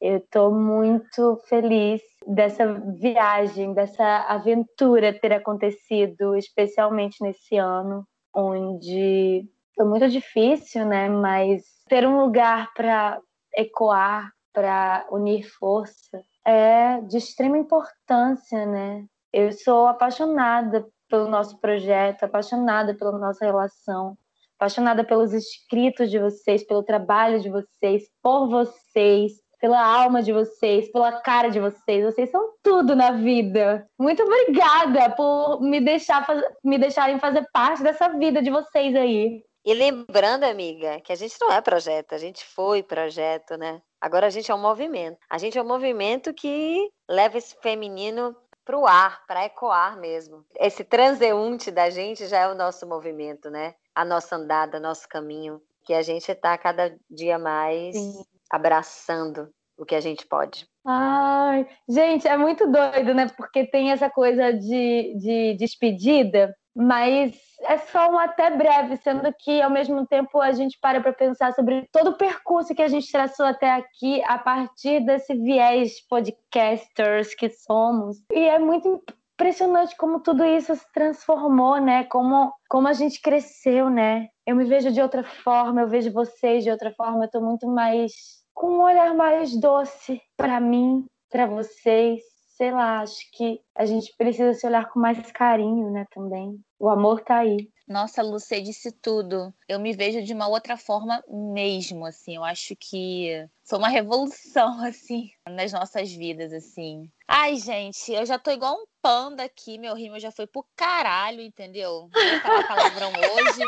Eu 0.00 0.16
estou 0.16 0.50
muito 0.50 1.36
feliz 1.46 2.00
dessa 2.26 2.64
viagem, 2.98 3.74
dessa 3.74 4.24
aventura 4.28 5.12
ter 5.12 5.34
acontecido, 5.34 6.34
especialmente 6.36 7.22
nesse 7.22 7.58
ano, 7.58 8.06
onde 8.34 9.44
foi 9.76 9.86
muito 9.86 10.08
difícil, 10.08 10.86
né? 10.86 11.08
Mas 11.10 11.62
ter 11.86 12.06
um 12.06 12.22
lugar 12.22 12.72
para 12.74 13.20
ecoar, 13.54 14.30
para 14.52 15.06
unir 15.10 15.48
força, 15.58 16.22
é 16.44 17.00
de 17.02 17.18
extrema 17.18 17.58
importância, 17.58 18.66
né? 18.66 19.04
Eu 19.32 19.52
sou 19.52 19.86
apaixonada 19.86 20.86
pelo 21.08 21.28
nosso 21.28 21.58
projeto, 21.60 22.24
apaixonada 22.24 22.94
pela 22.94 23.18
nossa 23.18 23.44
relação, 23.44 24.16
apaixonada 24.58 25.04
pelos 25.04 25.32
escritos 25.32 26.10
de 26.10 26.18
vocês, 26.18 26.66
pelo 26.66 26.82
trabalho 26.82 27.40
de 27.40 27.50
vocês, 27.50 28.04
por 28.22 28.48
vocês, 28.48 29.32
pela 29.60 29.80
alma 29.80 30.22
de 30.22 30.32
vocês, 30.32 30.90
pela 30.90 31.20
cara 31.20 31.50
de 31.50 31.60
vocês. 31.60 32.04
Vocês 32.04 32.30
são 32.30 32.54
tudo 32.62 32.96
na 32.96 33.12
vida. 33.12 33.86
Muito 33.98 34.22
obrigada 34.22 35.10
por 35.10 35.60
me, 35.60 35.80
deixar 35.80 36.26
me 36.64 36.78
deixarem 36.78 37.18
fazer 37.18 37.46
parte 37.52 37.82
dessa 37.82 38.08
vida 38.08 38.42
de 38.42 38.50
vocês 38.50 38.96
aí. 38.96 39.42
E 39.64 39.74
lembrando, 39.74 40.44
amiga, 40.44 41.00
que 41.00 41.12
a 41.12 41.16
gente 41.16 41.36
não 41.40 41.52
é 41.52 41.60
projeto, 41.60 42.14
a 42.14 42.18
gente 42.18 42.44
foi 42.44 42.82
projeto, 42.82 43.56
né? 43.56 43.82
Agora 44.00 44.26
a 44.26 44.30
gente 44.30 44.50
é 44.50 44.54
um 44.54 44.60
movimento. 44.60 45.18
A 45.28 45.36
gente 45.36 45.58
é 45.58 45.62
um 45.62 45.66
movimento 45.66 46.32
que 46.32 46.90
leva 47.08 47.36
esse 47.36 47.54
feminino 47.60 48.34
para 48.64 48.78
o 48.78 48.86
ar, 48.86 49.26
para 49.26 49.44
ecoar 49.44 49.98
mesmo. 49.98 50.44
Esse 50.58 50.82
transeunte 50.82 51.70
da 51.70 51.90
gente 51.90 52.26
já 52.26 52.38
é 52.38 52.48
o 52.48 52.54
nosso 52.54 52.86
movimento, 52.86 53.50
né? 53.50 53.74
A 53.94 54.04
nossa 54.04 54.36
andada, 54.36 54.80
nosso 54.80 55.06
caminho, 55.06 55.60
que 55.84 55.92
a 55.92 56.00
gente 56.02 56.30
está 56.30 56.56
cada 56.56 56.96
dia 57.10 57.38
mais 57.38 57.94
Sim. 57.94 58.22
abraçando 58.50 59.50
o 59.76 59.84
que 59.84 59.94
a 59.94 60.00
gente 60.00 60.26
pode. 60.26 60.66
Ai, 60.86 61.68
gente, 61.88 62.26
é 62.26 62.36
muito 62.36 62.66
doido, 62.70 63.12
né? 63.12 63.26
Porque 63.36 63.66
tem 63.66 63.90
essa 63.90 64.08
coisa 64.08 64.52
de, 64.52 65.14
de 65.18 65.54
despedida 65.58 66.54
mas 66.74 67.36
é 67.62 67.78
só 67.78 68.10
um 68.10 68.18
até 68.18 68.50
breve, 68.50 68.96
sendo 68.98 69.32
que 69.38 69.60
ao 69.60 69.70
mesmo 69.70 70.06
tempo 70.06 70.40
a 70.40 70.52
gente 70.52 70.78
para 70.80 71.00
para 71.00 71.12
pensar 71.12 71.52
sobre 71.52 71.88
todo 71.92 72.10
o 72.10 72.16
percurso 72.16 72.74
que 72.74 72.82
a 72.82 72.88
gente 72.88 73.10
traçou 73.10 73.46
até 73.46 73.72
aqui 73.72 74.22
a 74.24 74.38
partir 74.38 75.00
desse 75.00 75.34
viés 75.34 76.06
podcasters 76.08 77.34
que 77.34 77.50
somos. 77.50 78.18
E 78.32 78.40
é 78.40 78.58
muito 78.58 79.02
impressionante 79.34 79.96
como 79.96 80.20
tudo 80.20 80.44
isso 80.44 80.74
se 80.74 80.92
transformou, 80.92 81.78
né? 81.80 82.04
Como, 82.04 82.52
como 82.68 82.88
a 82.88 82.92
gente 82.92 83.20
cresceu, 83.20 83.88
né? 83.88 84.28
Eu 84.46 84.56
me 84.56 84.64
vejo 84.64 84.92
de 84.92 85.00
outra 85.00 85.22
forma, 85.22 85.80
eu 85.80 85.88
vejo 85.88 86.12
vocês 86.12 86.64
de 86.64 86.70
outra 86.70 86.92
forma, 86.92 87.24
eu 87.24 87.30
tô 87.30 87.40
muito 87.40 87.66
mais 87.66 88.12
com 88.52 88.78
um 88.78 88.82
olhar 88.82 89.14
mais 89.14 89.58
doce 89.58 90.20
para 90.36 90.60
mim, 90.60 91.06
para 91.30 91.46
vocês 91.46 92.20
sei 92.60 92.72
lá, 92.72 93.00
acho 93.00 93.30
que 93.32 93.58
a 93.74 93.86
gente 93.86 94.14
precisa 94.18 94.52
se 94.52 94.66
olhar 94.66 94.86
com 94.90 95.00
mais 95.00 95.32
carinho, 95.32 95.90
né, 95.90 96.04
também. 96.10 96.60
O 96.78 96.90
amor 96.90 97.22
tá 97.22 97.38
aí. 97.38 97.70
Nossa, 97.88 98.22
Lu, 98.22 98.38
você 98.38 98.60
disse 98.60 98.92
tudo. 98.92 99.50
Eu 99.66 99.80
me 99.80 99.94
vejo 99.94 100.22
de 100.22 100.34
uma 100.34 100.46
outra 100.46 100.76
forma 100.76 101.24
mesmo, 101.26 102.04
assim. 102.04 102.36
Eu 102.36 102.44
acho 102.44 102.76
que 102.78 103.48
foi 103.66 103.78
uma 103.78 103.88
revolução, 103.88 104.78
assim, 104.84 105.30
nas 105.48 105.72
nossas 105.72 106.12
vidas, 106.12 106.52
assim. 106.52 107.10
Ai, 107.26 107.56
gente, 107.56 108.12
eu 108.12 108.26
já 108.26 108.38
tô 108.38 108.50
igual 108.50 108.74
um 108.74 108.84
panda 109.00 109.42
aqui. 109.42 109.78
Meu 109.78 109.94
rimo 109.94 110.20
já 110.20 110.30
foi 110.30 110.46
pro 110.46 110.66
caralho, 110.76 111.40
entendeu? 111.40 112.10
Vou 112.12 112.40
falar 112.42 112.68
palavrão 112.68 113.08
hoje. 113.08 113.62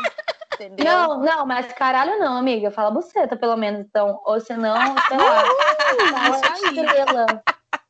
Entendeu? 0.53 0.85
Não, 0.85 1.19
não, 1.19 1.45
mas 1.47 1.73
caralho 1.73 2.19
não, 2.19 2.37
amiga. 2.37 2.69
Fala 2.69 2.91
buceta, 2.91 3.35
pelo 3.35 3.57
menos, 3.57 3.81
então. 3.81 4.21
Ou 4.23 4.39
senão, 4.39 4.75
sei 5.07 5.17
lá, 5.17 5.43
fala 6.39 6.57
estrela. 6.57 7.43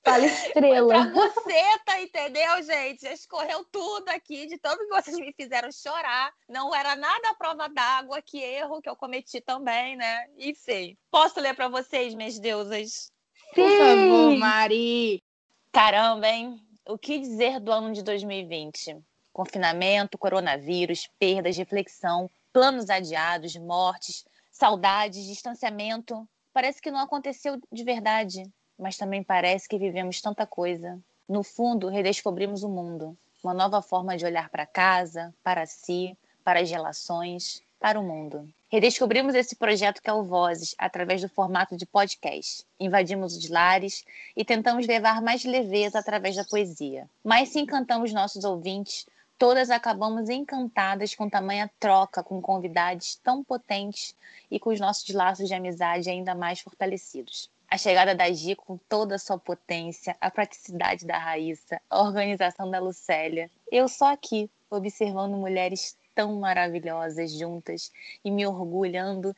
Fala 0.04 0.26
estrela. 0.28 1.12
Você 1.12 1.80
tá, 1.86 2.02
entendeu, 2.02 2.62
gente? 2.64 3.04
Já 3.04 3.14
escorreu 3.14 3.64
tudo 3.72 4.10
aqui, 4.10 4.46
de 4.46 4.58
tanto 4.58 4.80
que 4.80 4.90
vocês 4.90 5.18
me 5.18 5.34
fizeram 5.34 5.72
chorar. 5.72 6.32
Não 6.50 6.76
era 6.76 6.96
nada 6.96 7.30
a 7.30 7.36
prova 7.36 7.70
d'água, 7.70 8.22
que 8.22 8.42
erro 8.42 8.82
que 8.82 8.90
eu 8.90 8.96
cometi 8.96 9.40
também, 9.40 9.96
né? 9.96 10.28
Enfim. 10.38 10.98
Posso 11.10 11.40
ler 11.40 11.56
para 11.56 11.70
vocês, 11.70 12.14
minhas 12.14 12.38
deusas? 12.38 13.12
Sim. 13.54 13.62
Por 13.62 13.78
favor, 13.78 14.38
Mari. 14.38 15.24
Caramba, 15.72 16.28
hein? 16.28 16.60
O 16.86 16.98
que 16.98 17.18
dizer 17.18 17.60
do 17.62 17.72
ano 17.72 17.94
de 17.94 18.04
2020? 18.04 18.98
Confinamento, 19.32 20.18
coronavírus, 20.18 21.10
perdas, 21.18 21.58
reflexão, 21.58 22.30
planos 22.52 22.90
adiados, 22.90 23.56
mortes, 23.56 24.26
saudades, 24.52 25.26
distanciamento. 25.26 26.28
Parece 26.52 26.82
que 26.82 26.92
não 26.92 27.00
aconteceu 27.00 27.60
de 27.72 27.84
verdade 27.84 28.44
mas 28.78 28.98
também 28.98 29.24
parece 29.24 29.68
que 29.68 29.78
vivemos 29.78 30.22
tanta 30.22 30.46
coisa. 30.46 31.00
No 31.28 31.44
fundo, 31.44 31.88
redescobrimos 31.88 32.64
o 32.64 32.70
mundo, 32.70 33.18
uma 33.44 33.54
nova 33.54 33.82
forma 33.82 34.18
de 34.18 34.26
olhar 34.26 34.50
para 34.50 34.66
casa, 34.66 35.34
para 35.44 35.66
si, 35.66 36.18
para 36.44 36.60
as 36.60 36.70
relações, 36.70 37.62
para 37.80 38.00
o 38.00 38.04
mundo. 38.04 38.48
Redescobrimos 38.70 39.36
esse 39.36 39.56
projeto 39.56 40.02
que 40.02 40.10
é 40.10 40.14
o 40.14 40.24
Vozes 40.24 40.74
através 40.78 41.22
do 41.22 41.30
formato 41.30 41.78
de 41.78 41.86
podcast. 41.86 42.66
Invadimos 42.80 43.38
os 43.38 43.50
lares 43.50 44.04
e 44.36 44.44
tentamos 44.44 44.88
levar 44.88 45.22
mais 45.22 45.44
leveza 45.46 46.00
através 46.00 46.36
da 46.36 46.44
poesia. 46.44 47.08
Mas 47.24 47.50
se 47.50 47.60
encantamos 47.60 48.12
nossos 48.12 48.44
ouvintes, 48.44 49.06
todas 49.38 49.70
acabamos 49.70 50.30
encantadas 50.30 51.14
com 51.14 51.30
tamanha 51.30 51.70
troca 51.80 52.24
com 52.24 52.42
convidados 52.42 53.16
tão 53.18 53.44
potentes 53.44 54.16
e 54.50 54.60
com 54.60 54.72
os 54.72 54.80
nossos 54.80 55.10
laços 55.14 55.48
de 55.48 55.54
amizade 55.54 56.10
ainda 56.10 56.34
mais 56.34 56.60
fortalecidos 56.60 57.50
a 57.74 57.78
chegada 57.78 58.14
da 58.14 58.32
Gi 58.32 58.56
com 58.56 58.78
toda 58.88 59.16
a 59.16 59.18
sua 59.18 59.36
potência, 59.36 60.16
a 60.22 60.30
praticidade 60.30 61.08
da 61.08 61.18
Raíssa, 61.18 61.82
a 61.90 62.04
organização 62.04 62.70
da 62.70 62.78
Lucélia. 62.78 63.50
Eu 63.72 63.88
só 63.88 64.14
aqui, 64.14 64.48
observando 64.70 65.36
mulheres 65.38 65.98
tão 66.14 66.40
maravilhosas 66.40 67.32
juntas 67.32 67.92
e 68.24 68.30
me 68.30 68.46
orgulhando 68.46 69.36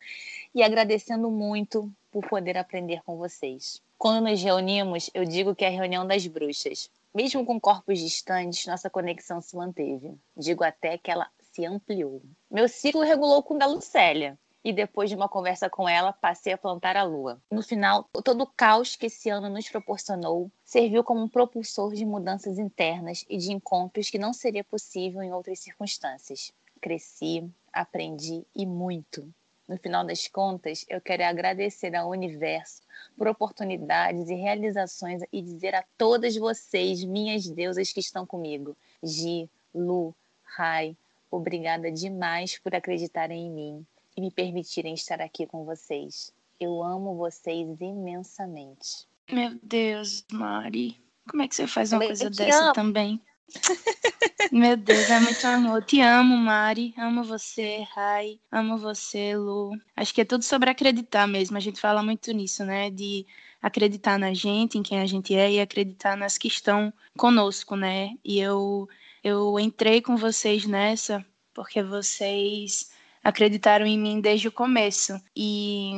e 0.54 0.62
agradecendo 0.62 1.30
muito 1.30 1.90
por 2.12 2.28
poder 2.28 2.58
aprender 2.58 3.00
com 3.06 3.16
vocês. 3.16 3.80
Quando 3.96 4.28
nos 4.28 4.42
reunimos, 4.42 5.08
eu 5.14 5.24
digo 5.24 5.54
que 5.54 5.64
é 5.64 5.68
a 5.68 5.70
reunião 5.70 6.06
das 6.06 6.26
bruxas. 6.26 6.90
Mesmo 7.14 7.46
com 7.46 7.58
corpos 7.58 7.98
distantes, 7.98 8.66
nossa 8.66 8.90
conexão 8.90 9.40
se 9.40 9.56
manteve. 9.56 10.14
Digo 10.36 10.62
até 10.62 10.98
que 10.98 11.10
ela 11.10 11.26
se 11.52 11.64
ampliou. 11.64 12.20
Meu 12.50 12.68
ciclo 12.68 13.00
regulou 13.00 13.42
com 13.42 13.54
o 13.54 13.58
da 13.58 13.64
Lucélia 13.64 14.38
e 14.66 14.72
depois 14.72 15.08
de 15.08 15.14
uma 15.14 15.28
conversa 15.28 15.70
com 15.70 15.88
ela, 15.88 16.12
passei 16.12 16.52
a 16.52 16.58
plantar 16.58 16.96
a 16.96 17.04
lua. 17.04 17.40
No 17.48 17.62
final, 17.62 18.02
todo 18.24 18.40
o 18.40 18.46
caos 18.48 18.96
que 18.96 19.06
esse 19.06 19.30
ano 19.30 19.48
nos 19.48 19.68
proporcionou 19.68 20.50
serviu 20.64 21.04
como 21.04 21.22
um 21.22 21.28
propulsor 21.28 21.94
de 21.94 22.04
mudanças 22.04 22.58
internas 22.58 23.24
e 23.30 23.38
de 23.38 23.52
encontros 23.52 24.10
que 24.10 24.18
não 24.18 24.32
seria 24.32 24.64
possível 24.64 25.22
em 25.22 25.32
outras 25.32 25.60
circunstâncias. 25.60 26.52
Cresci, 26.80 27.48
aprendi 27.72 28.44
e 28.56 28.66
muito. 28.66 29.32
No 29.68 29.78
final 29.78 30.04
das 30.04 30.26
contas, 30.26 30.84
eu 30.88 31.00
quero 31.00 31.22
agradecer 31.22 31.94
ao 31.94 32.10
universo 32.10 32.82
por 33.16 33.28
oportunidades 33.28 34.28
e 34.28 34.34
realizações 34.34 35.22
e 35.32 35.42
dizer 35.42 35.76
a 35.76 35.84
todas 35.96 36.34
vocês, 36.36 37.04
minhas 37.04 37.48
deusas 37.48 37.92
que 37.92 38.00
estão 38.00 38.26
comigo, 38.26 38.76
Gi, 39.00 39.48
Lu, 39.72 40.12
Rai, 40.42 40.96
obrigada 41.30 41.88
demais 41.92 42.58
por 42.58 42.74
acreditarem 42.74 43.46
em 43.46 43.50
mim 43.50 43.86
e 44.16 44.20
me 44.20 44.30
permitirem 44.30 44.94
estar 44.94 45.20
aqui 45.20 45.46
com 45.46 45.64
vocês. 45.64 46.32
Eu 46.58 46.82
amo 46.82 47.16
vocês 47.16 47.80
imensamente. 47.80 49.06
Meu 49.30 49.58
Deus, 49.62 50.24
Mari. 50.32 51.00
Como 51.28 51.42
é 51.42 51.48
que 51.48 51.54
você 51.54 51.66
faz 51.66 51.92
uma 51.92 52.04
eu 52.04 52.08
coisa 52.08 52.30
dessa 52.30 52.64
amo. 52.64 52.72
também? 52.72 53.20
Meu 54.50 54.76
Deus, 54.76 55.10
é 55.10 55.20
muito 55.20 55.44
amor. 55.46 55.84
Te 55.84 56.00
amo, 56.00 56.36
Mari. 56.36 56.94
Amo 56.96 57.22
você, 57.24 57.86
Rai. 57.94 58.40
Amo 58.50 58.78
você, 58.78 59.36
Lu. 59.36 59.72
Acho 59.94 60.14
que 60.14 60.20
é 60.20 60.24
tudo 60.24 60.42
sobre 60.42 60.70
acreditar 60.70 61.26
mesmo. 61.26 61.56
A 61.56 61.60
gente 61.60 61.80
fala 61.80 62.02
muito 62.02 62.32
nisso, 62.32 62.64
né? 62.64 62.90
De 62.90 63.26
acreditar 63.60 64.18
na 64.18 64.32
gente, 64.32 64.78
em 64.78 64.82
quem 64.82 65.00
a 65.00 65.06
gente 65.06 65.34
é 65.34 65.52
e 65.52 65.60
acreditar 65.60 66.16
nas 66.16 66.38
que 66.38 66.48
estão 66.48 66.92
conosco, 67.18 67.76
né? 67.76 68.16
E 68.24 68.38
eu 68.38 68.88
eu 69.22 69.58
entrei 69.58 70.00
com 70.00 70.16
vocês 70.16 70.64
nessa 70.66 71.24
porque 71.52 71.82
vocês 71.82 72.90
acreditaram 73.26 73.84
em 73.84 73.98
mim 73.98 74.20
desde 74.20 74.46
o 74.46 74.52
começo 74.52 75.20
e 75.34 75.94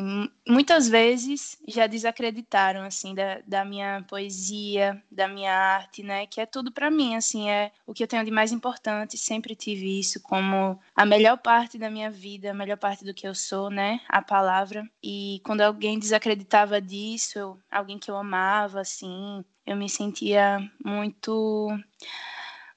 muitas 0.49 0.89
vezes 0.89 1.59
já 1.69 1.87
desacreditaram 1.87 2.83
assim 2.83 3.15
da, 3.15 3.41
da 3.47 3.67
minha 3.67 4.03
poesia, 4.09 5.03
da 5.13 5.29
minha 5.29 5.53
arte, 5.53 6.03
né? 6.03 6.27
Que 6.27 6.41
é 6.41 6.47
tudo 6.47 6.73
para 6.73 6.91
mim, 6.91 7.17
assim 7.17 7.51
é 7.51 7.71
o 7.87 7.93
que 7.93 8.03
eu 8.03 8.09
tenho 8.09 8.25
de 8.25 8.31
mais 8.31 8.51
importante. 8.51 9.19
Sempre 9.19 9.55
tive 9.55 10.01
isso 10.01 10.23
como 10.23 10.81
a 10.97 11.05
melhor 11.05 11.37
parte 11.37 11.77
da 11.77 11.91
minha 11.91 12.11
vida, 12.11 12.51
a 12.51 12.55
melhor 12.55 12.79
parte 12.79 13.05
do 13.05 13.13
que 13.13 13.29
eu 13.29 13.35
sou, 13.35 13.69
né? 13.69 14.01
A 14.09 14.23
palavra. 14.23 14.89
E 15.03 15.43
quando 15.45 15.61
alguém 15.61 15.99
desacreditava 15.99 16.81
disso, 16.81 17.39
eu, 17.39 17.59
alguém 17.71 17.99
que 17.99 18.11
eu 18.11 18.17
amava, 18.17 18.81
assim, 18.81 19.45
eu 19.67 19.77
me 19.77 19.89
sentia 19.91 20.59
muito 20.83 21.69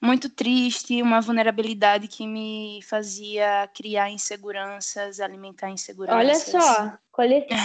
muito 0.02 0.28
triste, 0.28 1.00
uma 1.00 1.20
vulnerabilidade 1.20 2.08
que 2.08 2.26
me 2.26 2.80
fazia 2.82 3.70
criar 3.72 4.10
inseguranças, 4.10 5.20
alimentar 5.20 5.70
inseguranças. 5.70 6.18
Olha 6.18 6.34
só, 6.34 6.92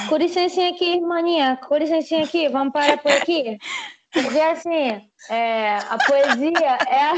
com 0.08 0.17
licencinha 0.17 0.69
aqui, 0.69 1.02
maninha, 1.02 1.58
com 1.58 1.76
licencinha 1.76 2.23
aqui, 2.23 2.47
vamos 2.47 2.71
parar 2.71 3.00
por 3.00 3.12
aqui. 3.12 3.58
Porque 4.13 4.39
assim, 4.39 5.10
é, 5.30 5.78
a 5.78 5.97
poesia 6.06 6.78
é. 6.88 7.12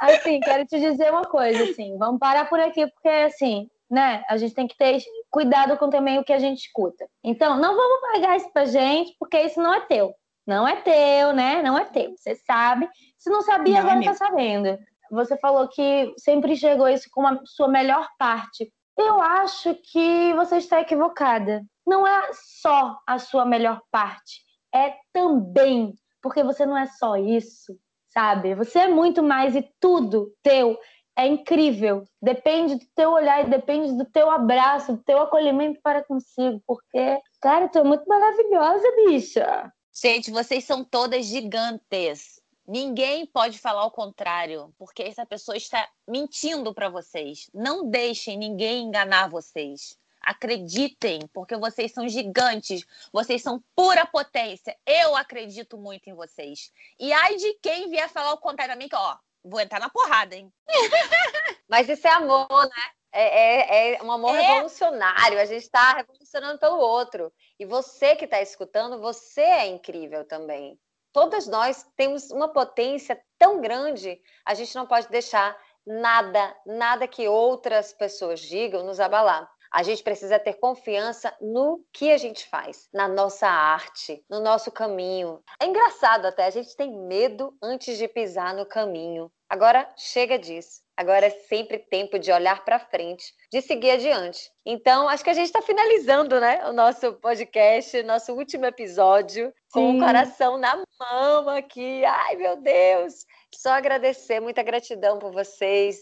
assim, 0.00 0.40
quero 0.40 0.66
te 0.66 0.80
dizer 0.80 1.10
uma 1.10 1.24
coisa, 1.24 1.64
assim, 1.64 1.96
vamos 1.98 2.18
parar 2.18 2.48
por 2.48 2.58
aqui, 2.58 2.86
porque 2.86 3.08
assim, 3.08 3.68
né, 3.90 4.24
a 4.28 4.38
gente 4.38 4.54
tem 4.54 4.66
que 4.66 4.76
ter 4.76 5.02
cuidado 5.30 5.76
com 5.76 5.90
também 5.90 6.18
o 6.18 6.24
que 6.24 6.32
a 6.32 6.38
gente 6.38 6.66
escuta. 6.66 7.06
Então, 7.22 7.58
não 7.58 7.76
vamos 7.76 8.00
pagar 8.12 8.36
isso 8.36 8.50
pra 8.52 8.64
gente, 8.64 9.14
porque 9.18 9.38
isso 9.40 9.60
não 9.60 9.74
é 9.74 9.80
teu. 9.80 10.14
Não 10.46 10.66
é 10.66 10.76
teu, 10.76 11.32
né? 11.32 11.62
Não 11.62 11.76
é 11.76 11.84
teu. 11.84 12.14
Você 12.16 12.34
sabe. 12.36 12.88
Se 13.18 13.28
não 13.28 13.42
sabia, 13.42 13.82
não 13.82 13.88
é 13.88 13.92
agora 13.92 14.04
é 14.04 14.08
tá 14.08 14.14
sabendo. 14.14 14.78
Você 15.10 15.36
falou 15.38 15.68
que 15.68 16.14
sempre 16.18 16.52
enxergou 16.52 16.88
isso 16.88 17.08
como 17.10 17.28
a 17.28 17.40
sua 17.44 17.68
melhor 17.68 18.08
parte. 18.18 18.72
Eu 18.96 19.20
acho 19.20 19.74
que 19.74 20.32
você 20.34 20.56
está 20.56 20.80
equivocada. 20.80 21.62
Não 21.86 22.06
é 22.06 22.30
só 22.60 22.98
a 23.06 23.18
sua 23.18 23.44
melhor 23.44 23.80
parte, 23.92 24.40
é 24.74 24.94
também, 25.12 25.94
porque 26.20 26.42
você 26.42 26.66
não 26.66 26.76
é 26.76 26.86
só 26.86 27.16
isso, 27.16 27.78
sabe? 28.08 28.54
Você 28.56 28.80
é 28.80 28.88
muito 28.88 29.22
mais 29.22 29.54
e 29.54 29.62
tudo 29.78 30.32
teu 30.42 30.76
é 31.16 31.26
incrível. 31.26 32.04
Depende 32.20 32.74
do 32.74 32.84
teu 32.94 33.12
olhar 33.12 33.46
e 33.46 33.50
depende 33.50 33.96
do 33.96 34.04
teu 34.04 34.30
abraço, 34.30 34.94
do 34.94 35.02
teu 35.02 35.20
acolhimento 35.20 35.80
para 35.82 36.04
consigo, 36.04 36.60
porque, 36.66 37.20
cara, 37.40 37.68
tu 37.68 37.78
é 37.78 37.84
muito 37.84 38.04
maravilhosa, 38.06 38.92
bicha. 39.06 39.72
Gente, 39.98 40.30
vocês 40.30 40.62
são 40.62 40.84
todas 40.84 41.24
gigantes. 41.24 42.38
Ninguém 42.68 43.24
pode 43.24 43.58
falar 43.58 43.86
o 43.86 43.90
contrário, 43.90 44.70
porque 44.76 45.02
essa 45.02 45.24
pessoa 45.24 45.56
está 45.56 45.88
mentindo 46.06 46.74
para 46.74 46.90
vocês. 46.90 47.48
Não 47.54 47.88
deixem 47.88 48.36
ninguém 48.36 48.82
enganar 48.82 49.30
vocês. 49.30 49.98
Acreditem, 50.20 51.20
porque 51.32 51.56
vocês 51.56 51.92
são 51.92 52.06
gigantes, 52.06 52.84
vocês 53.10 53.40
são 53.40 53.64
pura 53.74 54.04
potência. 54.04 54.76
Eu 54.84 55.16
acredito 55.16 55.78
muito 55.78 56.10
em 56.10 56.14
vocês. 56.14 56.70
E 57.00 57.10
ai 57.14 57.36
de 57.36 57.54
quem 57.62 57.88
vier 57.88 58.10
falar 58.10 58.34
o 58.34 58.38
contrário 58.38 58.74
a 58.74 58.76
mim, 58.76 58.88
que 58.88 58.96
ó, 58.96 59.16
vou 59.42 59.60
entrar 59.60 59.80
na 59.80 59.88
porrada, 59.88 60.36
hein? 60.36 60.52
Mas 61.66 61.88
isso 61.88 62.06
é 62.06 62.10
amor, 62.10 62.46
né? 62.50 62.90
É, 63.18 63.92
é, 63.92 63.94
é 63.94 64.02
um 64.02 64.12
amor 64.12 64.34
é. 64.34 64.42
revolucionário. 64.42 65.40
A 65.40 65.44
gente 65.44 65.62
está 65.62 65.94
revolucionando 65.94 66.58
pelo 66.58 66.78
outro. 66.78 67.32
E 67.58 67.64
você 67.64 68.14
que 68.14 68.26
está 68.26 68.42
escutando, 68.42 69.00
você 69.00 69.40
é 69.40 69.66
incrível 69.66 70.24
também. 70.26 70.78
Todas 71.12 71.46
nós 71.46 71.82
temos 71.96 72.30
uma 72.30 72.48
potência 72.48 73.18
tão 73.38 73.58
grande, 73.58 74.20
a 74.44 74.52
gente 74.52 74.74
não 74.74 74.86
pode 74.86 75.08
deixar 75.08 75.56
nada, 75.86 76.54
nada 76.66 77.08
que 77.08 77.26
outras 77.26 77.90
pessoas 77.94 78.38
digam 78.40 78.84
nos 78.84 79.00
abalar. 79.00 79.50
A 79.72 79.82
gente 79.82 80.02
precisa 80.02 80.38
ter 80.38 80.54
confiança 80.54 81.34
no 81.40 81.84
que 81.92 82.10
a 82.10 82.18
gente 82.18 82.46
faz, 82.48 82.88
na 82.92 83.08
nossa 83.08 83.48
arte, 83.48 84.24
no 84.28 84.40
nosso 84.40 84.70
caminho. 84.70 85.42
É 85.60 85.66
engraçado 85.66 86.26
até, 86.26 86.44
a 86.44 86.50
gente 86.50 86.76
tem 86.76 86.94
medo 86.94 87.56
antes 87.62 87.96
de 87.96 88.06
pisar 88.08 88.54
no 88.54 88.66
caminho. 88.66 89.32
Agora 89.48 89.88
chega 89.96 90.38
disso. 90.38 90.84
Agora 90.96 91.26
é 91.26 91.30
sempre 91.30 91.78
tempo 91.78 92.18
de 92.18 92.32
olhar 92.32 92.64
para 92.64 92.78
frente, 92.78 93.34
de 93.52 93.60
seguir 93.60 93.90
adiante. 93.90 94.50
Então, 94.64 95.08
acho 95.08 95.22
que 95.22 95.28
a 95.28 95.34
gente 95.34 95.46
está 95.46 95.60
finalizando, 95.60 96.40
né, 96.40 96.66
o 96.66 96.72
nosso 96.72 97.12
podcast, 97.14 98.02
nosso 98.02 98.32
último 98.32 98.64
episódio, 98.64 99.52
com 99.70 99.96
o 99.96 99.98
coração 100.00 100.56
na 100.56 100.82
mão 100.98 101.50
aqui. 101.50 102.02
Ai, 102.04 102.36
meu 102.36 102.56
Deus! 102.56 103.26
Só 103.54 103.70
agradecer, 103.70 104.40
muita 104.40 104.62
gratidão 104.62 105.18
por 105.18 105.32
vocês. 105.32 105.98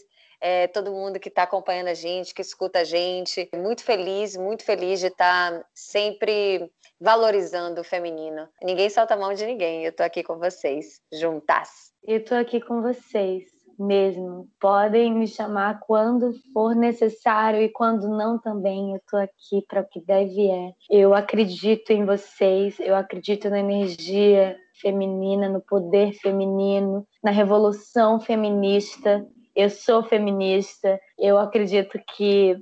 É, 0.47 0.67
todo 0.67 0.93
mundo 0.93 1.19
que 1.19 1.31
está 1.31 1.45
acompanhando 1.45 1.89
a 1.89 1.95
gente, 1.95 2.35
que 2.35 2.43
escuta 2.43 2.81
a 2.81 2.85
gente. 2.85 3.49
Muito 3.57 3.83
feliz, 3.83 4.37
muito 4.37 4.63
feliz 4.63 5.01
de 5.01 5.07
estar 5.07 5.53
tá 5.53 5.67
sempre 5.75 6.71
valorizando 7.01 7.81
o 7.81 7.85
feminino. 7.85 8.47
Ninguém 8.63 8.91
solta 8.91 9.15
a 9.15 9.17
mão 9.17 9.33
de 9.33 9.47
ninguém. 9.47 9.85
Eu 9.85 9.91
estou 9.91 10.05
aqui 10.05 10.23
com 10.23 10.39
vocês, 10.39 11.01
juntas. 11.11 11.71
Eu 12.07 12.19
estou 12.19 12.37
aqui 12.37 12.61
com 12.61 12.83
vocês 12.83 13.45
mesmo. 13.79 14.47
Podem 14.61 15.15
me 15.15 15.27
chamar 15.27 15.81
quando 15.81 16.35
for 16.53 16.75
necessário 16.77 17.63
e 17.63 17.71
quando 17.71 18.07
não 18.07 18.39
também. 18.39 18.91
Eu 18.91 18.99
estou 18.99 19.21
aqui 19.21 19.65
para 19.67 19.81
o 19.81 19.89
que 19.89 19.99
deve 19.99 20.51
é. 20.51 20.73
Eu 20.91 21.15
acredito 21.15 21.91
em 21.91 22.05
vocês, 22.05 22.79
eu 22.81 22.95
acredito 22.95 23.49
na 23.49 23.61
energia 23.61 24.59
feminina, 24.81 25.49
no 25.49 25.61
poder 25.61 26.13
feminino, 26.13 27.07
na 27.23 27.31
revolução 27.31 28.21
feminista. 28.21 29.27
Eu 29.55 29.71
sou 29.71 30.03
feminista. 30.03 31.01
Eu 31.19 31.39
acredito 31.39 31.99
que 32.17 32.57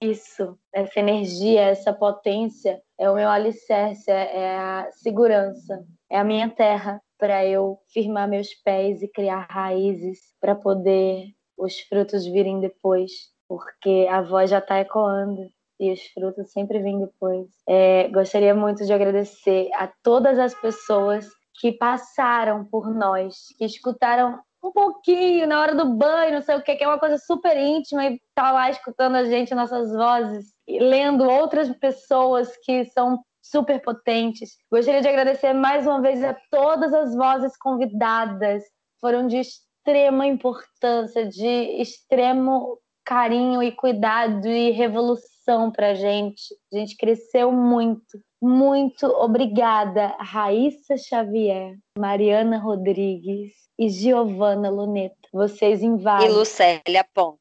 isso, 0.00 0.58
essa 0.72 0.98
energia, 0.98 1.62
essa 1.62 1.92
potência 1.92 2.80
é 2.98 3.10
o 3.10 3.14
meu 3.14 3.28
alicerce, 3.28 4.10
é 4.10 4.56
a 4.56 4.88
segurança, 4.92 5.84
é 6.10 6.18
a 6.18 6.24
minha 6.24 6.48
terra 6.48 7.00
para 7.18 7.44
eu 7.46 7.78
firmar 7.92 8.28
meus 8.28 8.52
pés 8.54 9.02
e 9.02 9.08
criar 9.08 9.46
raízes 9.48 10.18
para 10.40 10.54
poder 10.54 11.26
os 11.56 11.80
frutos 11.80 12.26
virem 12.26 12.60
depois, 12.60 13.10
porque 13.48 14.06
a 14.10 14.20
voz 14.20 14.50
já 14.50 14.58
está 14.58 14.80
ecoando 14.80 15.50
e 15.78 15.92
os 15.92 16.02
frutos 16.08 16.50
sempre 16.52 16.80
vêm 16.80 17.00
depois. 17.00 17.46
É, 17.66 18.08
gostaria 18.08 18.54
muito 18.54 18.84
de 18.84 18.92
agradecer 18.92 19.70
a 19.74 19.90
todas 20.02 20.38
as 20.38 20.54
pessoas 20.54 21.28
que 21.58 21.72
passaram 21.72 22.64
por 22.64 22.92
nós, 22.92 23.46
que 23.56 23.64
escutaram 23.64 24.38
um 24.66 24.72
pouquinho 24.72 25.46
na 25.46 25.60
hora 25.60 25.74
do 25.74 25.94
banho, 25.94 26.34
não 26.34 26.42
sei 26.42 26.56
o 26.56 26.62
que, 26.62 26.74
que 26.74 26.84
é 26.84 26.88
uma 26.88 26.98
coisa 26.98 27.18
super 27.18 27.56
íntima 27.56 28.06
e 28.06 28.20
tá 28.34 28.50
lá 28.50 28.70
escutando 28.70 29.16
a 29.16 29.24
gente, 29.24 29.54
nossas 29.54 29.92
vozes, 29.92 30.52
e 30.66 30.78
lendo 30.78 31.24
outras 31.24 31.70
pessoas 31.76 32.56
que 32.64 32.84
são 32.86 33.20
super 33.40 33.80
potentes. 33.80 34.56
Gostaria 34.70 35.00
de 35.00 35.08
agradecer 35.08 35.52
mais 35.52 35.86
uma 35.86 36.00
vez 36.00 36.22
a 36.22 36.36
todas 36.50 36.92
as 36.92 37.14
vozes 37.14 37.56
convidadas, 37.56 38.64
foram 39.00 39.26
de 39.26 39.38
extrema 39.38 40.26
importância, 40.26 41.26
de 41.28 41.80
extremo 41.80 42.78
carinho 43.04 43.62
e 43.62 43.70
cuidado 43.70 44.48
e 44.48 44.72
revolução 44.72 45.35
para 45.72 45.90
a 45.90 45.94
gente. 45.94 46.54
A 46.72 46.76
gente 46.78 46.96
cresceu 46.96 47.52
muito. 47.52 48.20
Muito 48.40 49.06
obrigada, 49.06 50.08
Raíssa 50.18 50.96
Xavier, 50.96 51.76
Mariana 51.98 52.58
Rodrigues 52.58 53.54
e 53.78 53.88
Giovana 53.88 54.68
Luneta. 54.68 55.16
Vocês 55.32 55.82
invadem. 55.82 56.28
E 56.28 56.32
Lucélia 56.32 57.06
Ponte. 57.14 57.40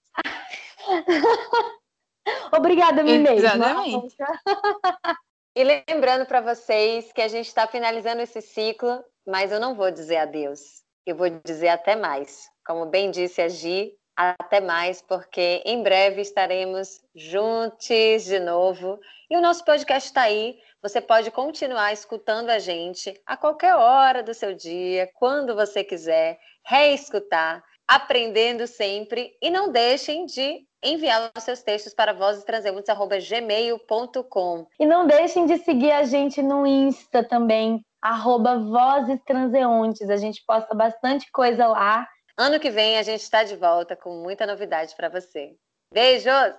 obrigada, 2.56 3.04
mim 3.04 3.20
mesma. 3.20 3.84
E 5.58 5.64
lembrando 5.64 6.26
para 6.26 6.42
vocês 6.42 7.14
que 7.14 7.22
a 7.22 7.30
gente 7.30 7.48
está 7.48 7.66
finalizando 7.66 8.22
esse 8.22 8.42
ciclo, 8.42 9.02
mas 9.26 9.54
eu 9.54 9.60
não 9.60 9.74
vou 9.74 9.90
dizer 9.90 10.18
adeus. 10.18 10.60
Eu 11.06 11.16
vou 11.16 11.30
dizer 11.30 11.70
até 11.70 11.96
mais. 11.96 12.44
Como 12.66 12.86
bem 12.88 13.10
disse 13.10 13.42
a 13.42 13.48
Gi, 13.48 13.94
até 14.16 14.62
mais, 14.62 15.02
porque 15.02 15.62
em 15.66 15.84
breve 15.84 16.22
estaremos 16.22 17.02
juntos 17.14 18.24
de 18.26 18.40
novo. 18.40 19.00
E 19.30 19.36
o 19.36 19.42
nosso 19.42 19.66
podcast 19.66 20.08
está 20.08 20.22
aí. 20.24 20.58
Você 20.82 21.02
pode 21.02 21.30
continuar 21.32 21.92
escutando 21.92 22.50
a 22.50 22.60
gente 22.60 23.20
a 23.26 23.36
qualquer 23.36 23.76
hora 23.76 24.22
do 24.22 24.34
seu 24.34 24.54
dia, 24.54 25.10
quando 25.16 25.56
você 25.56 25.84
quiser, 25.84 26.40
reescutar, 26.64 27.64
aprendendo 27.88 28.68
sempre. 28.68 29.36
E 29.42 29.50
não 29.50 29.72
deixem 29.72 30.26
de 30.26 30.66
enviar 30.84 31.32
os 31.36 31.44
seus 31.44 31.64
textos 31.64 31.94
para 31.94 32.14
vozestranseuntes.gmail.com. 32.14 34.68
E 34.80 34.86
não 34.86 35.08
deixem 35.08 35.48
de 35.48 35.58
seguir 35.58 35.92
a 35.92 36.04
gente 36.04 36.44
no 36.44 36.68
Insta 36.68 37.24
também, 37.24 37.84
arroba 38.02 38.60
Vozes 38.60 39.20
Transeuntes. 39.26 40.10
A 40.10 40.18
gente 40.18 40.44
posta 40.46 40.76
bastante 40.76 41.32
coisa 41.32 41.66
lá. 41.68 42.06
Ano 42.38 42.60
que 42.60 42.70
vem 42.70 42.98
a 42.98 43.04
gente 43.04 43.22
está 43.22 43.44
de 43.44 43.56
volta 43.56 43.96
com 43.96 44.22
muita 44.22 44.46
novidade 44.46 44.94
para 44.96 45.08
você. 45.08 45.58
Beijos! 45.92 46.54